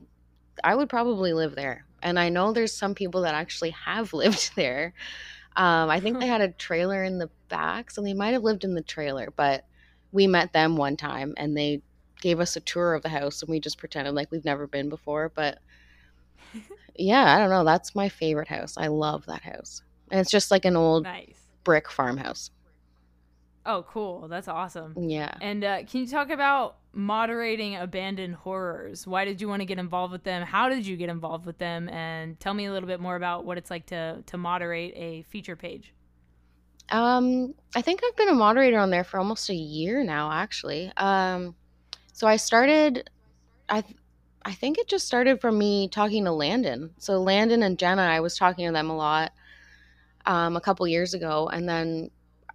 I 0.63 0.75
would 0.75 0.89
probably 0.89 1.33
live 1.33 1.55
there. 1.55 1.85
And 2.01 2.19
I 2.19 2.29
know 2.29 2.51
there's 2.51 2.73
some 2.73 2.95
people 2.95 3.21
that 3.21 3.35
actually 3.35 3.71
have 3.71 4.13
lived 4.13 4.51
there. 4.55 4.93
Um, 5.55 5.89
I 5.89 5.99
think 5.99 6.19
they 6.19 6.27
had 6.35 6.41
a 6.41 6.49
trailer 6.49 7.03
in 7.03 7.17
the 7.17 7.29
back, 7.49 7.91
so 7.91 8.01
they 8.01 8.13
might 8.13 8.33
have 8.33 8.43
lived 8.43 8.63
in 8.63 8.75
the 8.75 8.81
trailer, 8.81 9.29
but 9.35 9.65
we 10.13 10.27
met 10.27 10.53
them 10.53 10.77
one 10.77 10.95
time 10.95 11.33
and 11.35 11.57
they 11.57 11.81
gave 12.21 12.39
us 12.39 12.55
a 12.55 12.61
tour 12.61 12.93
of 12.93 13.01
the 13.01 13.09
house 13.09 13.41
and 13.41 13.49
we 13.49 13.59
just 13.59 13.77
pretended 13.77 14.13
like 14.13 14.31
we've 14.31 14.45
never 14.45 14.65
been 14.67 14.87
before. 14.87 15.29
But 15.35 15.59
yeah, 16.95 17.35
I 17.35 17.39
don't 17.39 17.49
know. 17.49 17.65
That's 17.65 17.95
my 17.95 18.07
favorite 18.07 18.47
house. 18.47 18.75
I 18.77 18.87
love 18.87 19.25
that 19.25 19.41
house. 19.41 19.81
And 20.09 20.21
it's 20.21 20.31
just 20.31 20.51
like 20.51 20.63
an 20.63 20.77
old 20.77 21.03
nice. 21.03 21.39
brick 21.65 21.89
farmhouse. 21.89 22.51
Oh, 23.65 23.83
cool. 23.89 24.27
That's 24.27 24.47
awesome. 24.47 24.93
Yeah. 24.97 25.33
And 25.41 25.63
uh, 25.63 25.83
can 25.83 26.01
you 26.01 26.07
talk 26.07 26.29
about 26.29 26.77
moderating 26.91 27.75
abandoned 27.75 28.35
horrors? 28.35 29.07
Why 29.07 29.25
did 29.25 29.41
you 29.41 29.47
want 29.47 29.61
to 29.61 29.65
get 29.65 29.79
involved 29.79 30.11
with 30.11 30.23
them? 30.23 30.43
How 30.43 30.69
did 30.69 30.85
you 30.85 30.97
get 30.97 31.09
involved 31.09 31.45
with 31.45 31.57
them? 31.57 31.89
And 31.89 32.39
tell 32.39 32.53
me 32.53 32.65
a 32.65 32.73
little 32.73 32.87
bit 32.87 32.99
more 32.99 33.15
about 33.15 33.45
what 33.45 33.57
it's 33.57 33.71
like 33.71 33.85
to 33.87 34.21
to 34.25 34.37
moderate 34.37 34.93
a 34.95 35.23
feature 35.23 35.55
page. 35.55 35.93
Um, 36.89 37.53
I 37.75 37.81
think 37.81 38.01
I've 38.05 38.15
been 38.15 38.29
a 38.29 38.33
moderator 38.35 38.77
on 38.77 38.89
there 38.89 39.03
for 39.03 39.17
almost 39.17 39.49
a 39.49 39.55
year 39.55 40.03
now, 40.03 40.31
actually. 40.31 40.91
Um, 40.97 41.55
so 42.11 42.27
I 42.27 42.35
started, 42.35 43.09
I, 43.69 43.83
I 44.43 44.53
think 44.53 44.77
it 44.77 44.87
just 44.87 45.07
started 45.07 45.41
from 45.41 45.57
me 45.57 45.87
talking 45.87 46.25
to 46.25 46.31
Landon. 46.31 46.91
So 46.97 47.19
Landon 47.19 47.63
and 47.63 47.79
Jenna, 47.79 48.03
I 48.03 48.19
was 48.19 48.37
talking 48.37 48.67
to 48.67 48.73
them 48.73 48.89
a 48.89 48.95
lot, 48.95 49.31
um, 50.25 50.55
a 50.55 50.61
couple 50.61 50.87
years 50.87 51.13
ago, 51.13 51.49
and 51.51 51.67
then 51.67 52.11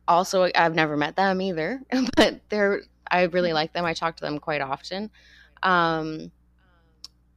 also 0.07 0.49
I've 0.55 0.75
never 0.75 0.97
met 0.97 1.17
them 1.17 1.41
either, 1.41 1.83
but 2.17 2.41
they're 2.49 2.83
I 3.11 3.23
really 3.23 3.53
like 3.53 3.73
them. 3.73 3.85
I 3.85 3.95
talk 3.95 4.17
to 4.17 4.25
them 4.25 4.39
quite 4.39 4.61
often. 4.61 5.11
Um, 5.63 6.31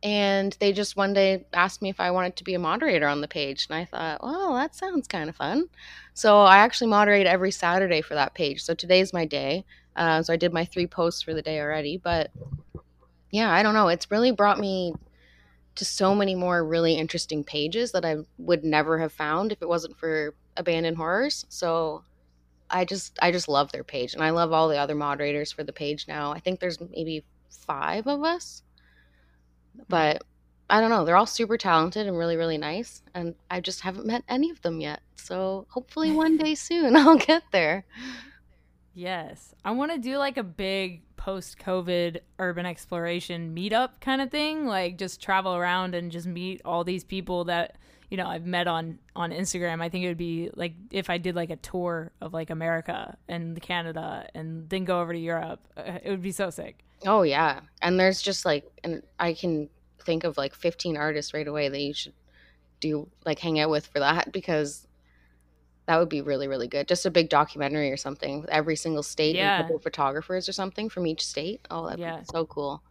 and 0.03 0.55
they 0.59 0.73
just 0.73 0.95
one 0.95 1.13
day 1.13 1.45
asked 1.53 1.81
me 1.81 1.89
if 1.89 1.99
I 1.99 2.11
wanted 2.11 2.35
to 2.37 2.43
be 2.43 2.53
a 2.53 2.59
moderator 2.59 3.07
on 3.07 3.21
the 3.21 3.27
page, 3.27 3.67
and 3.69 3.77
I 3.77 3.85
thought, 3.85 4.23
well, 4.23 4.53
that 4.55 4.75
sounds 4.75 5.07
kind 5.07 5.29
of 5.29 5.35
fun. 5.35 5.67
So 6.13 6.41
I 6.41 6.57
actually 6.57 6.87
moderate 6.87 7.27
every 7.27 7.51
Saturday 7.51 8.01
for 8.01 8.15
that 8.15 8.33
page. 8.33 8.63
So 8.63 8.73
today's 8.73 9.13
my 9.13 9.25
day. 9.25 9.65
Uh, 9.95 10.23
so 10.23 10.33
I 10.33 10.37
did 10.37 10.53
my 10.53 10.65
three 10.65 10.87
posts 10.87 11.21
for 11.21 11.33
the 11.33 11.41
day 11.41 11.59
already, 11.59 11.97
but 11.97 12.31
yeah, 13.29 13.51
I 13.51 13.63
don't 13.63 13.73
know. 13.73 13.89
It's 13.89 14.09
really 14.09 14.31
brought 14.31 14.59
me 14.59 14.93
to 15.75 15.85
so 15.85 16.13
many 16.13 16.35
more 16.35 16.65
really 16.65 16.95
interesting 16.95 17.43
pages 17.43 17.91
that 17.93 18.05
I 18.05 18.17
would 18.37 18.63
never 18.63 18.99
have 18.99 19.13
found 19.13 19.51
if 19.51 19.61
it 19.61 19.69
wasn't 19.69 19.97
for 19.97 20.35
abandoned 20.57 20.97
horrors. 20.97 21.45
So 21.49 22.03
I 22.69 22.85
just 22.85 23.17
I 23.21 23.31
just 23.31 23.47
love 23.47 23.71
their 23.71 23.83
page 23.83 24.13
and 24.13 24.23
I 24.23 24.31
love 24.31 24.51
all 24.51 24.69
the 24.69 24.77
other 24.77 24.95
moderators 24.95 25.51
for 25.51 25.63
the 25.63 25.73
page 25.73 26.07
now. 26.07 26.31
I 26.33 26.39
think 26.39 26.59
there's 26.59 26.79
maybe 26.79 27.23
5 27.49 28.07
of 28.07 28.23
us. 28.23 28.63
But 29.87 30.23
I 30.69 30.79
don't 30.79 30.89
know, 30.89 31.03
they're 31.03 31.17
all 31.17 31.25
super 31.25 31.57
talented 31.57 32.07
and 32.07 32.17
really 32.17 32.37
really 32.37 32.57
nice 32.57 33.01
and 33.13 33.35
I 33.49 33.59
just 33.59 33.81
haven't 33.81 34.05
met 34.05 34.23
any 34.29 34.49
of 34.49 34.61
them 34.61 34.79
yet. 34.79 35.01
So 35.15 35.65
hopefully 35.69 36.11
one 36.11 36.37
day 36.37 36.55
soon 36.67 36.95
I'll 36.95 37.17
get 37.17 37.43
there. 37.51 37.85
Yes. 38.93 39.53
I 39.63 39.71
want 39.71 39.91
to 39.91 39.97
do 39.97 40.17
like 40.17 40.37
a 40.37 40.43
big 40.43 41.01
post 41.21 41.59
COVID 41.59 42.19
urban 42.39 42.65
exploration 42.65 43.55
meetup 43.55 44.01
kind 44.01 44.21
of 44.21 44.31
thing, 44.31 44.65
like 44.65 44.97
just 44.97 45.21
travel 45.21 45.55
around 45.55 45.93
and 45.93 46.11
just 46.11 46.25
meet 46.25 46.61
all 46.65 46.83
these 46.83 47.03
people 47.03 47.45
that 47.45 47.77
you 48.09 48.17
know 48.17 48.25
I've 48.25 48.45
met 48.45 48.67
on 48.67 48.97
on 49.15 49.31
Instagram. 49.31 49.81
I 49.81 49.89
think 49.89 50.03
it 50.03 50.07
would 50.07 50.17
be 50.17 50.49
like 50.55 50.73
if 50.89 51.09
I 51.09 51.19
did 51.19 51.35
like 51.35 51.51
a 51.51 51.57
tour 51.57 52.11
of 52.21 52.33
like 52.33 52.49
America 52.49 53.17
and 53.27 53.61
Canada 53.61 54.27
and 54.33 54.67
then 54.69 54.83
go 54.83 54.99
over 54.99 55.13
to 55.13 55.19
Europe. 55.19 55.65
Uh, 55.77 55.99
it 56.03 56.09
would 56.09 56.23
be 56.23 56.31
so 56.31 56.49
sick. 56.49 56.83
Oh 57.05 57.23
yeah, 57.23 57.61
and 57.81 57.99
there's 57.99 58.21
just 58.21 58.45
like 58.45 58.65
and 58.83 59.03
I 59.19 59.33
can 59.33 59.69
think 60.03 60.23
of 60.23 60.37
like 60.37 60.55
15 60.55 60.97
artists 60.97 61.33
right 61.33 61.47
away 61.47 61.69
that 61.69 61.79
you 61.79 61.93
should 61.93 62.13
do 62.79 63.07
like 63.25 63.39
hang 63.39 63.59
out 63.59 63.69
with 63.69 63.85
for 63.85 63.99
that 63.99 64.31
because 64.31 64.87
that 65.85 65.97
would 65.97 66.09
be 66.09 66.21
really 66.21 66.47
really 66.47 66.67
good. 66.67 66.87
Just 66.87 67.05
a 67.05 67.11
big 67.11 67.29
documentary 67.29 67.91
or 67.91 67.97
something. 67.97 68.41
With 68.41 68.49
every 68.49 68.75
single 68.75 69.03
state 69.03 69.35
yeah. 69.35 69.55
and 69.55 69.61
a 69.61 69.63
couple 69.63 69.79
photographers 69.79 70.47
or 70.47 70.53
something 70.53 70.89
from 70.89 71.07
each 71.07 71.25
state. 71.25 71.67
Oh, 71.69 71.85
that'd 71.85 71.99
yeah. 71.99 72.19
be 72.19 72.25
so 72.25 72.45
cool. 72.45 72.83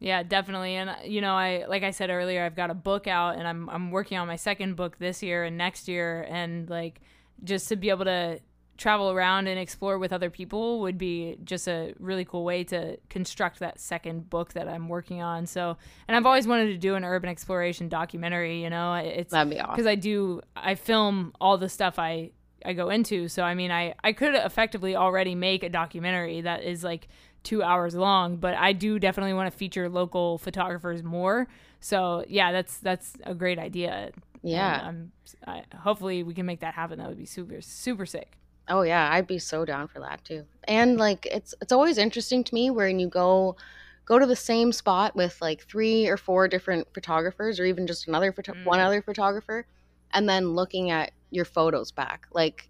Yeah, 0.00 0.22
definitely. 0.22 0.76
And 0.76 0.90
you 1.04 1.20
know, 1.20 1.34
I 1.34 1.64
like 1.68 1.82
I 1.82 1.90
said 1.90 2.10
earlier, 2.10 2.44
I've 2.44 2.56
got 2.56 2.70
a 2.70 2.74
book 2.74 3.06
out 3.06 3.36
and 3.36 3.46
I'm 3.46 3.68
I'm 3.68 3.90
working 3.90 4.18
on 4.18 4.26
my 4.26 4.36
second 4.36 4.76
book 4.76 4.98
this 4.98 5.22
year 5.22 5.44
and 5.44 5.58
next 5.58 5.88
year 5.88 6.26
and 6.28 6.68
like 6.70 7.00
just 7.44 7.68
to 7.68 7.76
be 7.76 7.90
able 7.90 8.04
to 8.04 8.40
travel 8.78 9.10
around 9.10 9.48
and 9.48 9.58
explore 9.58 9.98
with 9.98 10.12
other 10.12 10.30
people 10.30 10.80
would 10.80 10.96
be 10.96 11.36
just 11.44 11.66
a 11.66 11.92
really 11.98 12.24
cool 12.24 12.44
way 12.44 12.62
to 12.62 12.96
construct 13.10 13.58
that 13.58 13.80
second 13.80 14.30
book 14.30 14.52
that 14.54 14.68
I'm 14.68 14.88
working 14.88 15.20
on. 15.20 15.46
So, 15.46 15.76
and 16.06 16.16
I've 16.16 16.24
always 16.24 16.46
wanted 16.46 16.68
to 16.68 16.78
do 16.78 16.94
an 16.94 17.04
urban 17.04 17.28
exploration 17.28 17.88
documentary, 17.88 18.62
you 18.62 18.70
know. 18.70 18.94
It's 18.94 19.32
That'd 19.32 19.52
be 19.52 19.60
awesome. 19.60 19.86
I 19.86 19.94
do 19.96 20.40
I 20.56 20.76
film 20.76 21.34
all 21.40 21.58
the 21.58 21.68
stuff 21.68 21.98
I 21.98 22.30
I 22.64 22.72
go 22.72 22.88
into. 22.88 23.28
So, 23.28 23.42
I 23.42 23.54
mean, 23.54 23.72
I 23.72 23.94
I 24.02 24.12
could 24.12 24.34
effectively 24.34 24.94
already 24.94 25.34
make 25.34 25.64
a 25.64 25.68
documentary 25.68 26.40
that 26.42 26.62
is 26.62 26.84
like 26.84 27.08
two 27.42 27.62
hours 27.62 27.96
long, 27.96 28.36
but 28.36 28.54
I 28.54 28.72
do 28.72 29.00
definitely 29.00 29.34
want 29.34 29.50
to 29.50 29.58
feature 29.58 29.88
local 29.88 30.38
photographers 30.38 31.02
more. 31.02 31.48
So 31.80 32.24
yeah, 32.28 32.52
that's 32.52 32.78
that's 32.78 33.14
a 33.24 33.34
great 33.34 33.58
idea. 33.58 34.12
Yeah, 34.42 34.82
I'm, 34.84 35.10
I, 35.48 35.64
hopefully 35.76 36.22
we 36.22 36.32
can 36.32 36.46
make 36.46 36.60
that 36.60 36.74
happen. 36.74 36.98
That 37.00 37.08
would 37.08 37.18
be 37.18 37.26
super 37.26 37.60
super 37.60 38.06
sick. 38.06 38.38
Oh 38.68 38.82
yeah, 38.82 39.08
I'd 39.12 39.26
be 39.26 39.38
so 39.38 39.64
down 39.64 39.88
for 39.88 40.00
that 40.00 40.24
too. 40.24 40.44
And 40.64 40.98
like 40.98 41.26
it's 41.26 41.54
it's 41.60 41.72
always 41.72 41.98
interesting 41.98 42.44
to 42.44 42.54
me 42.54 42.70
when 42.70 42.98
you 42.98 43.08
go 43.08 43.56
go 44.04 44.18
to 44.18 44.26
the 44.26 44.36
same 44.36 44.72
spot 44.72 45.14
with 45.14 45.40
like 45.40 45.62
three 45.62 46.06
or 46.06 46.16
four 46.16 46.48
different 46.48 46.88
photographers 46.94 47.60
or 47.60 47.64
even 47.64 47.86
just 47.86 48.08
another 48.08 48.32
photo- 48.32 48.54
mm. 48.54 48.64
one 48.64 48.80
other 48.80 49.02
photographer 49.02 49.66
and 50.12 50.28
then 50.28 50.54
looking 50.54 50.90
at 50.90 51.12
your 51.30 51.44
photos 51.44 51.92
back. 51.92 52.26
Like 52.32 52.68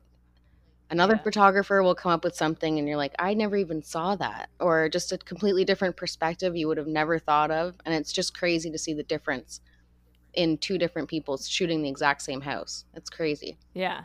another 0.91 1.15
yeah. 1.15 1.23
photographer 1.23 1.83
will 1.83 1.95
come 1.95 2.13
up 2.13 2.25
with 2.25 2.35
something 2.35 2.79
and 2.79 2.89
you're 2.89 2.97
like 2.97 3.15
i 3.19 3.35
never 3.35 3.57
even 3.57 3.83
saw 3.83 4.17
that 4.17 4.49
or 4.61 4.89
just 4.89 5.13
a 5.13 5.19
completely 5.19 5.65
different 5.65 5.97
perspective 5.97 6.57
you 6.57 6.67
would 6.67 6.79
have 6.79 6.87
never 6.87 7.19
thought 7.19 7.51
of 7.51 7.75
and 7.85 7.95
it's 7.95 8.13
just 8.13 8.37
crazy 8.37 8.71
to 8.71 8.79
see 8.79 8.95
the 8.95 9.03
difference 9.03 9.61
in 10.35 10.57
two 10.59 10.79
different 10.79 11.09
people 11.09 11.37
shooting 11.37 11.83
the 11.83 11.89
exact 11.89 12.23
same 12.23 12.41
house 12.41 12.85
it's 12.95 13.11
crazy 13.11 13.59
yeah 13.75 14.05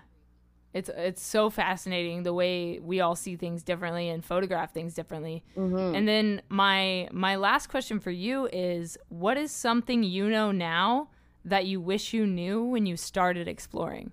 It's 0.74 0.90
it's 0.90 1.22
so 1.22 1.50
fascinating 1.50 2.24
the 2.24 2.34
way 2.34 2.80
we 2.80 3.00
all 3.00 3.16
see 3.16 3.36
things 3.36 3.62
differently 3.62 4.10
and 4.10 4.26
photograph 4.26 4.74
things 4.74 4.94
differently. 4.94 5.44
Mm-hmm. 5.56 5.96
And 5.96 6.08
then 6.08 6.42
my 6.50 7.08
my 7.12 7.36
last 7.36 7.68
question 7.68 8.00
for 8.00 8.12
you 8.12 8.50
is 8.52 8.98
what 9.10 9.38
is 9.38 9.52
something 9.52 10.04
you 10.04 10.30
know 10.30 10.52
now 10.52 11.10
that 11.46 11.66
you 11.66 11.80
wish 11.80 12.14
you 12.14 12.26
knew 12.26 12.64
when 12.64 12.86
you 12.86 12.98
started 12.98 13.48
exploring? 13.48 14.12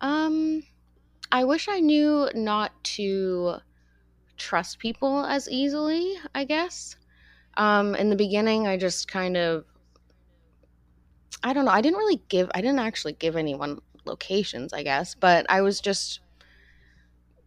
Um, 0.00 0.62
I 1.32 1.44
wish 1.44 1.68
I 1.68 1.80
knew 1.80 2.28
not 2.34 2.72
to 2.84 3.56
trust 4.36 4.78
people 4.78 5.24
as 5.24 5.48
easily, 5.48 6.16
I 6.34 6.44
guess. 6.44 6.96
Um, 7.56 7.94
in 7.94 8.10
the 8.10 8.16
beginning, 8.16 8.66
I 8.66 8.76
just 8.76 9.08
kind 9.08 9.36
of, 9.36 9.64
I 11.42 11.52
don't 11.52 11.64
know, 11.64 11.70
I 11.70 11.80
didn't 11.80 11.98
really 11.98 12.20
give, 12.28 12.50
I 12.54 12.60
didn't 12.60 12.80
actually 12.80 13.14
give 13.14 13.36
anyone 13.36 13.80
locations, 14.06 14.72
I 14.72 14.82
guess, 14.82 15.14
but 15.14 15.46
I 15.48 15.62
was 15.62 15.80
just, 15.80 16.20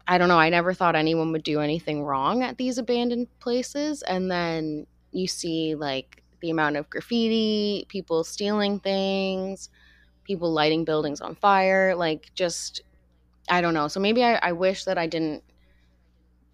I 0.07 0.17
don't 0.17 0.27
know, 0.27 0.39
I 0.39 0.49
never 0.49 0.73
thought 0.73 0.95
anyone 0.95 1.31
would 1.31 1.43
do 1.43 1.59
anything 1.59 2.03
wrong 2.03 2.43
at 2.43 2.57
these 2.57 2.77
abandoned 2.77 3.27
places. 3.39 4.01
And 4.03 4.29
then 4.29 4.87
you 5.11 5.27
see 5.27 5.75
like 5.75 6.23
the 6.41 6.49
amount 6.49 6.77
of 6.77 6.89
graffiti, 6.89 7.85
people 7.89 8.23
stealing 8.23 8.79
things, 8.79 9.69
people 10.23 10.51
lighting 10.51 10.85
buildings 10.85 11.21
on 11.21 11.35
fire, 11.35 11.95
like 11.95 12.31
just 12.33 12.81
I 13.49 13.61
don't 13.61 13.73
know. 13.73 13.87
So 13.87 13.99
maybe 13.99 14.23
I, 14.23 14.35
I 14.35 14.51
wish 14.51 14.85
that 14.85 14.97
I 14.97 15.07
didn't 15.07 15.43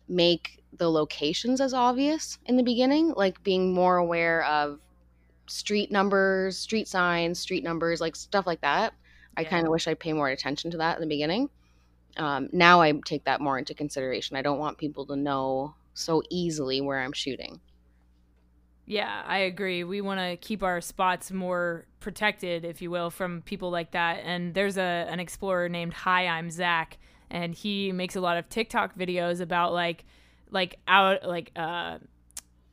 make 0.07 0.63
the 0.77 0.89
locations 0.89 1.61
as 1.61 1.73
obvious 1.73 2.37
in 2.45 2.57
the 2.57 2.63
beginning, 2.63 3.13
like 3.15 3.41
being 3.43 3.73
more 3.73 3.97
aware 3.97 4.43
of 4.45 4.79
street 5.47 5.91
numbers, 5.91 6.57
street 6.57 6.87
signs, 6.87 7.39
street 7.39 7.63
numbers, 7.63 8.01
like 8.01 8.15
stuff 8.15 8.47
like 8.47 8.61
that. 8.61 8.93
I 9.37 9.41
Yeah. 9.41 9.49
kind 9.49 9.65
of 9.65 9.71
wish 9.71 9.87
I'd 9.87 9.99
pay 9.99 10.13
more 10.13 10.29
attention 10.29 10.71
to 10.71 10.77
that 10.77 10.95
in 10.97 11.01
the 11.01 11.07
beginning. 11.07 11.49
Um, 12.17 12.49
now 12.53 12.81
I 12.81 12.93
take 13.05 13.25
that 13.25 13.41
more 13.41 13.57
into 13.57 13.73
consideration. 13.73 14.37
I 14.37 14.41
don't 14.41 14.59
want 14.59 14.77
people 14.77 15.05
to 15.07 15.15
know 15.15 15.75
so 15.93 16.21
easily 16.29 16.79
where 16.81 16.99
I'm 16.99 17.11
shooting. 17.13 17.59
Yeah, 18.85 19.23
I 19.25 19.39
agree. 19.39 19.83
We 19.83 20.01
want 20.01 20.19
to 20.19 20.37
keep 20.37 20.61
our 20.61 20.79
spots 20.79 21.31
more 21.31 21.87
protected, 21.99 22.63
if 22.63 22.81
you 22.83 22.91
will, 22.91 23.09
from 23.09 23.41
people 23.41 23.71
like 23.71 23.91
that. 23.91 24.21
And 24.23 24.53
there's 24.53 24.77
a 24.77 25.07
an 25.09 25.19
explorer 25.19 25.69
named 25.69 25.93
Hi, 25.93 26.27
I'm 26.27 26.51
Zach, 26.51 26.97
and 27.31 27.55
he 27.55 27.91
makes 27.91 28.15
a 28.15 28.21
lot 28.21 28.37
of 28.37 28.47
TikTok 28.47 28.95
videos 28.95 29.41
about 29.41 29.73
like 29.73 30.05
like 30.51 30.77
out 30.87 31.27
like 31.27 31.51
uh 31.55 31.97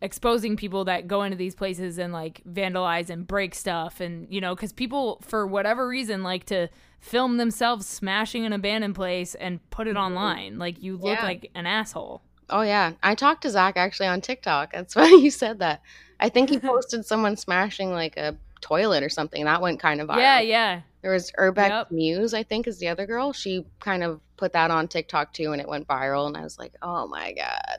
exposing 0.02 0.56
people 0.56 0.84
that 0.84 1.06
go 1.06 1.22
into 1.22 1.36
these 1.36 1.54
places 1.54 1.96
and 1.96 2.12
like 2.12 2.42
vandalize 2.46 3.08
and 3.08 3.26
break 3.26 3.54
stuff 3.54 4.00
and 4.00 4.26
you 4.28 4.40
know 4.40 4.54
because 4.54 4.72
people 4.72 5.18
for 5.22 5.46
whatever 5.46 5.88
reason 5.88 6.22
like 6.22 6.44
to 6.44 6.68
film 7.00 7.36
themselves 7.38 7.86
smashing 7.86 8.44
an 8.44 8.52
abandoned 8.52 8.94
place 8.94 9.34
and 9.36 9.58
put 9.70 9.86
it 9.86 9.90
mm-hmm. 9.94 9.98
online 10.04 10.58
like 10.58 10.82
you 10.82 10.96
look 10.96 11.18
Yeah. 11.18 11.24
like 11.24 11.50
an 11.54 11.66
asshole 11.66 12.20
Oh 12.50 12.60
yeah, 12.62 12.92
I 13.02 13.14
talked 13.14 13.42
to 13.42 13.50
Zach 13.50 13.78
actually 13.78 14.08
on 14.08 14.20
TikTok. 14.20 14.72
That's 14.74 14.94
why 14.94 15.06
you 15.08 15.30
said 15.30 15.60
that. 15.60 15.80
I 16.20 16.28
think 16.28 16.50
he 16.50 16.58
posted 16.72 17.06
someone 17.06 17.36
smashing 17.36 17.92
like 17.92 18.18
a 18.18 18.36
toilet 18.60 19.02
or 19.02 19.08
something. 19.08 19.44
That 19.44 19.62
went 19.62 19.80
kind 19.80 20.00
of 20.02 20.08
viral. 20.08 20.18
yeah 20.18 20.40
yeah 20.40 20.80
There 21.00 21.12
was 21.12 21.32
Urbex 21.38 21.68
Yep. 21.68 21.90
Muse, 21.92 22.34
I 22.34 22.42
think, 22.42 22.66
is 22.66 22.78
the 22.78 22.88
other 22.88 23.06
girl. 23.06 23.32
She 23.32 23.64
kind 23.80 24.02
of 24.02 24.20
put 24.36 24.52
that 24.52 24.70
on 24.70 24.86
TikTok 24.88 25.32
too, 25.32 25.52
and 25.52 25.62
it 25.62 25.68
went 25.68 25.88
viral. 25.88 26.26
And 26.26 26.36
I 26.36 26.42
was 26.42 26.58
like, 26.58 26.74
oh 26.82 27.06
my 27.06 27.32
god, 27.32 27.78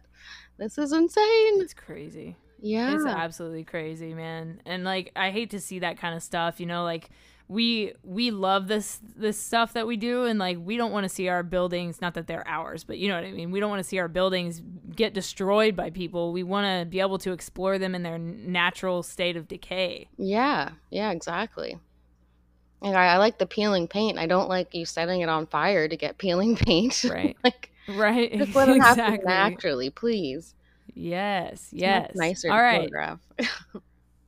this 0.64 0.78
is 0.78 0.94
insane. 0.94 1.62
it's 1.62 1.74
crazy 1.74 2.36
Yeah, 2.62 2.96
It's 2.96 3.06
absolutely 3.06 3.66
crazy, 3.66 4.14
man. 4.14 4.62
And 4.66 4.84
like 4.84 5.12
I 5.16 5.32
hate 5.32 5.50
to 5.52 5.60
see 5.60 5.80
that 5.80 5.98
kind 5.98 6.16
of 6.16 6.24
stuff, 6.24 6.60
you 6.60 6.66
know, 6.66 6.84
like 6.84 7.10
we 7.50 7.94
we 8.04 8.32
love 8.32 8.68
this 8.68 9.02
this 9.18 9.38
stuff 9.38 9.74
that 9.74 9.86
we 9.86 9.98
do 9.98 10.24
and 10.24 10.40
like 10.40 10.58
we 10.64 10.78
don't 10.78 10.94
want 10.94 11.04
to 11.04 11.10
see 11.10 11.28
our 11.28 11.44
buildings, 11.44 12.02
not 12.02 12.14
that 12.14 12.26
they're 12.28 12.48
ours, 12.48 12.86
but 12.86 12.98
you 12.98 13.10
know 13.10 13.16
what 13.16 13.26
I 13.26 13.32
mean. 13.32 13.52
We 13.52 13.60
don't 13.60 13.70
want 13.70 13.82
to 13.82 13.88
see 13.88 14.00
our 14.00 14.08
buildings 14.08 14.62
get 14.96 15.14
destroyed 15.14 15.76
by 15.76 15.90
people. 15.90 16.32
We 16.32 16.44
want 16.44 16.66
to 16.66 16.90
be 16.90 17.02
able 17.02 17.18
to 17.20 17.34
explore 17.34 17.78
them 17.78 17.94
in 17.96 18.04
their 18.04 18.18
natural 18.18 19.04
state 19.04 19.36
of 19.36 19.48
decay. 19.50 20.08
yeah, 20.18 20.70
yeah, 20.90 21.12
exactly. 21.12 21.78
And 22.82 22.98
I, 22.98 23.14
I 23.14 23.18
like 23.18 23.38
the 23.38 23.46
peeling 23.46 23.88
paint. 23.88 24.18
I 24.20 24.28
don't 24.28 24.50
like 24.50 24.74
you 24.74 24.86
setting 24.86 25.22
it 25.22 25.30
on 25.30 25.48
fire 25.48 25.88
to 25.88 25.98
get 25.98 26.18
peeling 26.18 26.56
paint. 26.56 27.06
Right. 27.10 27.38
like, 27.44 27.72
Right? 27.88 28.32
just 28.32 28.56
let 28.56 28.70
it 28.70 28.82
happen 28.82 29.20
naturally, 29.26 29.90
please. 29.90 30.56
Yes, 30.94 31.70
yes. 31.72 32.12
nicer 32.16 32.52
All 32.52 32.62
right. 32.62 32.80
photograph. 32.82 33.20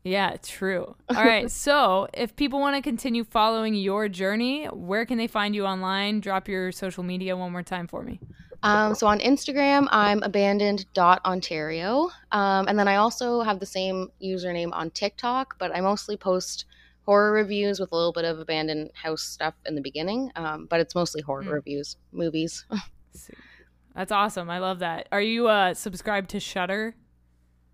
Yeah, 0.05 0.35
true. 0.43 0.95
All 1.09 1.23
right. 1.23 1.49
So, 1.49 2.07
if 2.13 2.35
people 2.35 2.59
want 2.59 2.75
to 2.75 2.81
continue 2.83 3.23
following 3.23 3.73
your 3.73 4.07
journey, 4.07 4.65
where 4.67 5.03
can 5.03 5.17
they 5.17 5.25
find 5.25 5.55
you 5.55 5.65
online? 5.65 6.19
Drop 6.19 6.47
your 6.47 6.71
social 6.71 7.01
media 7.01 7.35
one 7.35 7.51
more 7.51 7.63
time 7.63 7.87
for 7.87 8.03
me. 8.03 8.19
Um, 8.61 8.93
so 8.93 9.07
on 9.07 9.19
Instagram, 9.19 9.87
I'm 9.89 10.21
abandoned.ontario. 10.21 12.09
Um, 12.31 12.67
and 12.67 12.77
then 12.77 12.87
I 12.87 12.97
also 12.97 13.41
have 13.41 13.59
the 13.59 13.65
same 13.65 14.09
username 14.23 14.69
on 14.73 14.91
TikTok, 14.91 15.57
but 15.57 15.75
I 15.75 15.81
mostly 15.81 16.17
post 16.17 16.65
horror 17.05 17.31
reviews 17.31 17.79
with 17.79 17.91
a 17.91 17.95
little 17.95 18.13
bit 18.13 18.25
of 18.25 18.39
abandoned 18.39 18.91
house 18.93 19.23
stuff 19.23 19.55
in 19.65 19.73
the 19.73 19.81
beginning. 19.81 20.31
Um, 20.35 20.67
but 20.69 20.79
it's 20.79 20.93
mostly 20.93 21.21
horror 21.21 21.43
Mm. 21.43 21.51
reviews, 21.53 21.97
movies. 22.11 22.65
Sweet. 23.15 23.37
That's 23.95 24.11
awesome. 24.11 24.49
I 24.49 24.59
love 24.59 24.79
that. 24.79 25.07
Are 25.11 25.21
you 25.21 25.47
uh 25.47 25.73
subscribed 25.73 26.29
to 26.31 26.39
Shudder? 26.39 26.95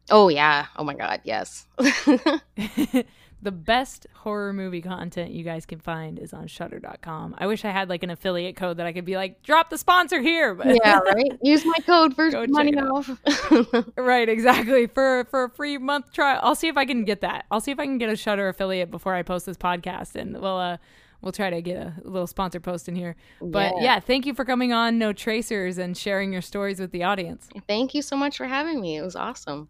oh, 0.10 0.30
yeah. 0.30 0.68
Oh, 0.76 0.84
my 0.84 0.94
God. 0.94 1.22
Yes. 1.24 1.68
the 1.78 3.52
best 3.52 4.06
horror 4.14 4.54
movie 4.54 4.82
content 4.82 5.32
you 5.32 5.44
guys 5.44 5.66
can 5.66 5.80
find 5.80 6.20
is 6.20 6.34
on 6.34 6.48
shudder.com. 6.48 7.36
I 7.38 7.48
wish 7.48 7.66
I 7.66 7.72
had 7.72 7.90
like 7.90 8.04
an 8.04 8.10
affiliate 8.10 8.56
code 8.56 8.78
that 8.78 8.86
I 8.86 8.94
could 8.94 9.06
be 9.06 9.16
like, 9.16 9.42
drop 9.42 9.70
the 9.70 9.78
sponsor 9.78 10.22
here. 10.22 10.54
But 10.54 10.78
yeah, 10.84 11.00
right? 11.00 11.32
Use 11.42 11.66
my 11.66 11.78
code 11.86 12.16
for 12.16 12.30
money 12.48 12.78
off. 12.78 13.10
right, 13.98 14.30
exactly. 14.30 14.88
For 14.88 15.26
for 15.30 15.46
a 15.46 15.50
free 15.50 15.78
month 15.78 16.12
trial. 16.12 16.40
I'll 16.44 16.56
see 16.56 16.68
if 16.68 16.78
I 16.78 16.86
can 16.86 17.04
get 17.04 17.22
that. 17.22 17.46
I'll 17.50 17.62
see 17.62 17.72
if 17.72 17.80
I 17.80 17.86
can 17.86 17.98
get 17.98 18.10
a 18.10 18.16
Shudder 18.16 18.48
affiliate 18.50 18.92
before 18.92 19.16
I 19.16 19.24
post 19.24 19.46
this 19.46 19.58
podcast 19.58 20.16
and 20.16 20.40
we'll 20.40 20.58
uh 20.58 20.78
we'll 21.22 21.32
try 21.32 21.50
to 21.50 21.62
get 21.62 21.78
a 21.78 21.94
little 22.04 22.28
sponsor 22.28 22.60
post 22.60 22.88
in 22.90 22.96
here. 22.96 23.16
But 23.42 23.74
Yeah. 23.78 23.84
yeah, 23.84 24.00
thank 24.00 24.26
you 24.26 24.34
for 24.34 24.46
coming 24.46 24.74
on 24.74 24.98
No 24.98 25.14
Tracers 25.14 25.78
and 25.78 25.96
sharing 25.98 26.32
your 26.34 26.42
stories 26.42 26.80
with 26.80 26.92
the 26.92 27.04
audience. 27.04 27.48
Thank 27.68 27.94
you 27.94 28.02
so 28.02 28.16
much 28.16 28.38
for 28.38 28.48
having 28.48 28.82
me. 28.82 28.98
It 28.98 29.02
was 29.02 29.16
awesome. 29.16 29.70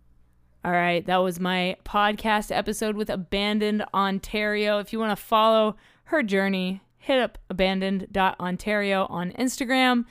All 0.63 0.71
right, 0.71 1.03
that 1.07 1.17
was 1.17 1.39
my 1.39 1.75
podcast 1.83 2.55
episode 2.55 2.95
with 2.95 3.09
Abandoned 3.09 3.83
Ontario. 3.93 4.77
If 4.79 4.93
you 4.93 4.99
want 4.99 5.17
to 5.17 5.21
follow 5.23 5.75
her 6.05 6.21
journey, 6.21 6.81
hit 6.99 7.19
up 7.19 7.37
abandoned.ontario 7.49 9.05
on 9.09 9.31
Instagram. 9.33 10.05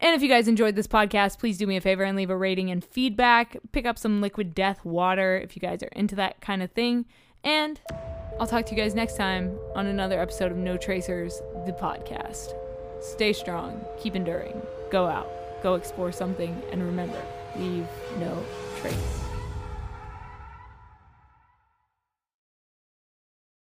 And 0.00 0.14
if 0.14 0.22
you 0.22 0.28
guys 0.28 0.46
enjoyed 0.48 0.74
this 0.76 0.86
podcast, 0.86 1.38
please 1.38 1.58
do 1.58 1.66
me 1.66 1.76
a 1.76 1.80
favor 1.80 2.02
and 2.04 2.16
leave 2.16 2.30
a 2.30 2.36
rating 2.36 2.70
and 2.70 2.84
feedback. 2.84 3.56
Pick 3.72 3.84
up 3.86 3.98
some 3.98 4.20
liquid 4.20 4.54
death 4.54 4.84
water 4.84 5.36
if 5.36 5.56
you 5.56 5.60
guys 5.60 5.82
are 5.82 5.90
into 5.92 6.14
that 6.16 6.40
kind 6.40 6.62
of 6.62 6.70
thing. 6.72 7.04
And 7.44 7.80
I'll 8.40 8.46
talk 8.46 8.66
to 8.66 8.74
you 8.74 8.80
guys 8.80 8.94
next 8.94 9.16
time 9.16 9.58
on 9.74 9.88
another 9.88 10.20
episode 10.20 10.52
of 10.52 10.58
No 10.58 10.76
Tracers, 10.76 11.42
the 11.66 11.72
podcast. 11.72 12.54
Stay 13.00 13.32
strong, 13.32 13.84
keep 13.98 14.14
enduring, 14.14 14.62
go 14.90 15.06
out, 15.06 15.28
go 15.60 15.74
explore 15.74 16.12
something, 16.12 16.56
and 16.70 16.80
remember, 16.80 17.20
leave 17.56 17.88
no 18.20 18.44
trace. 18.80 19.27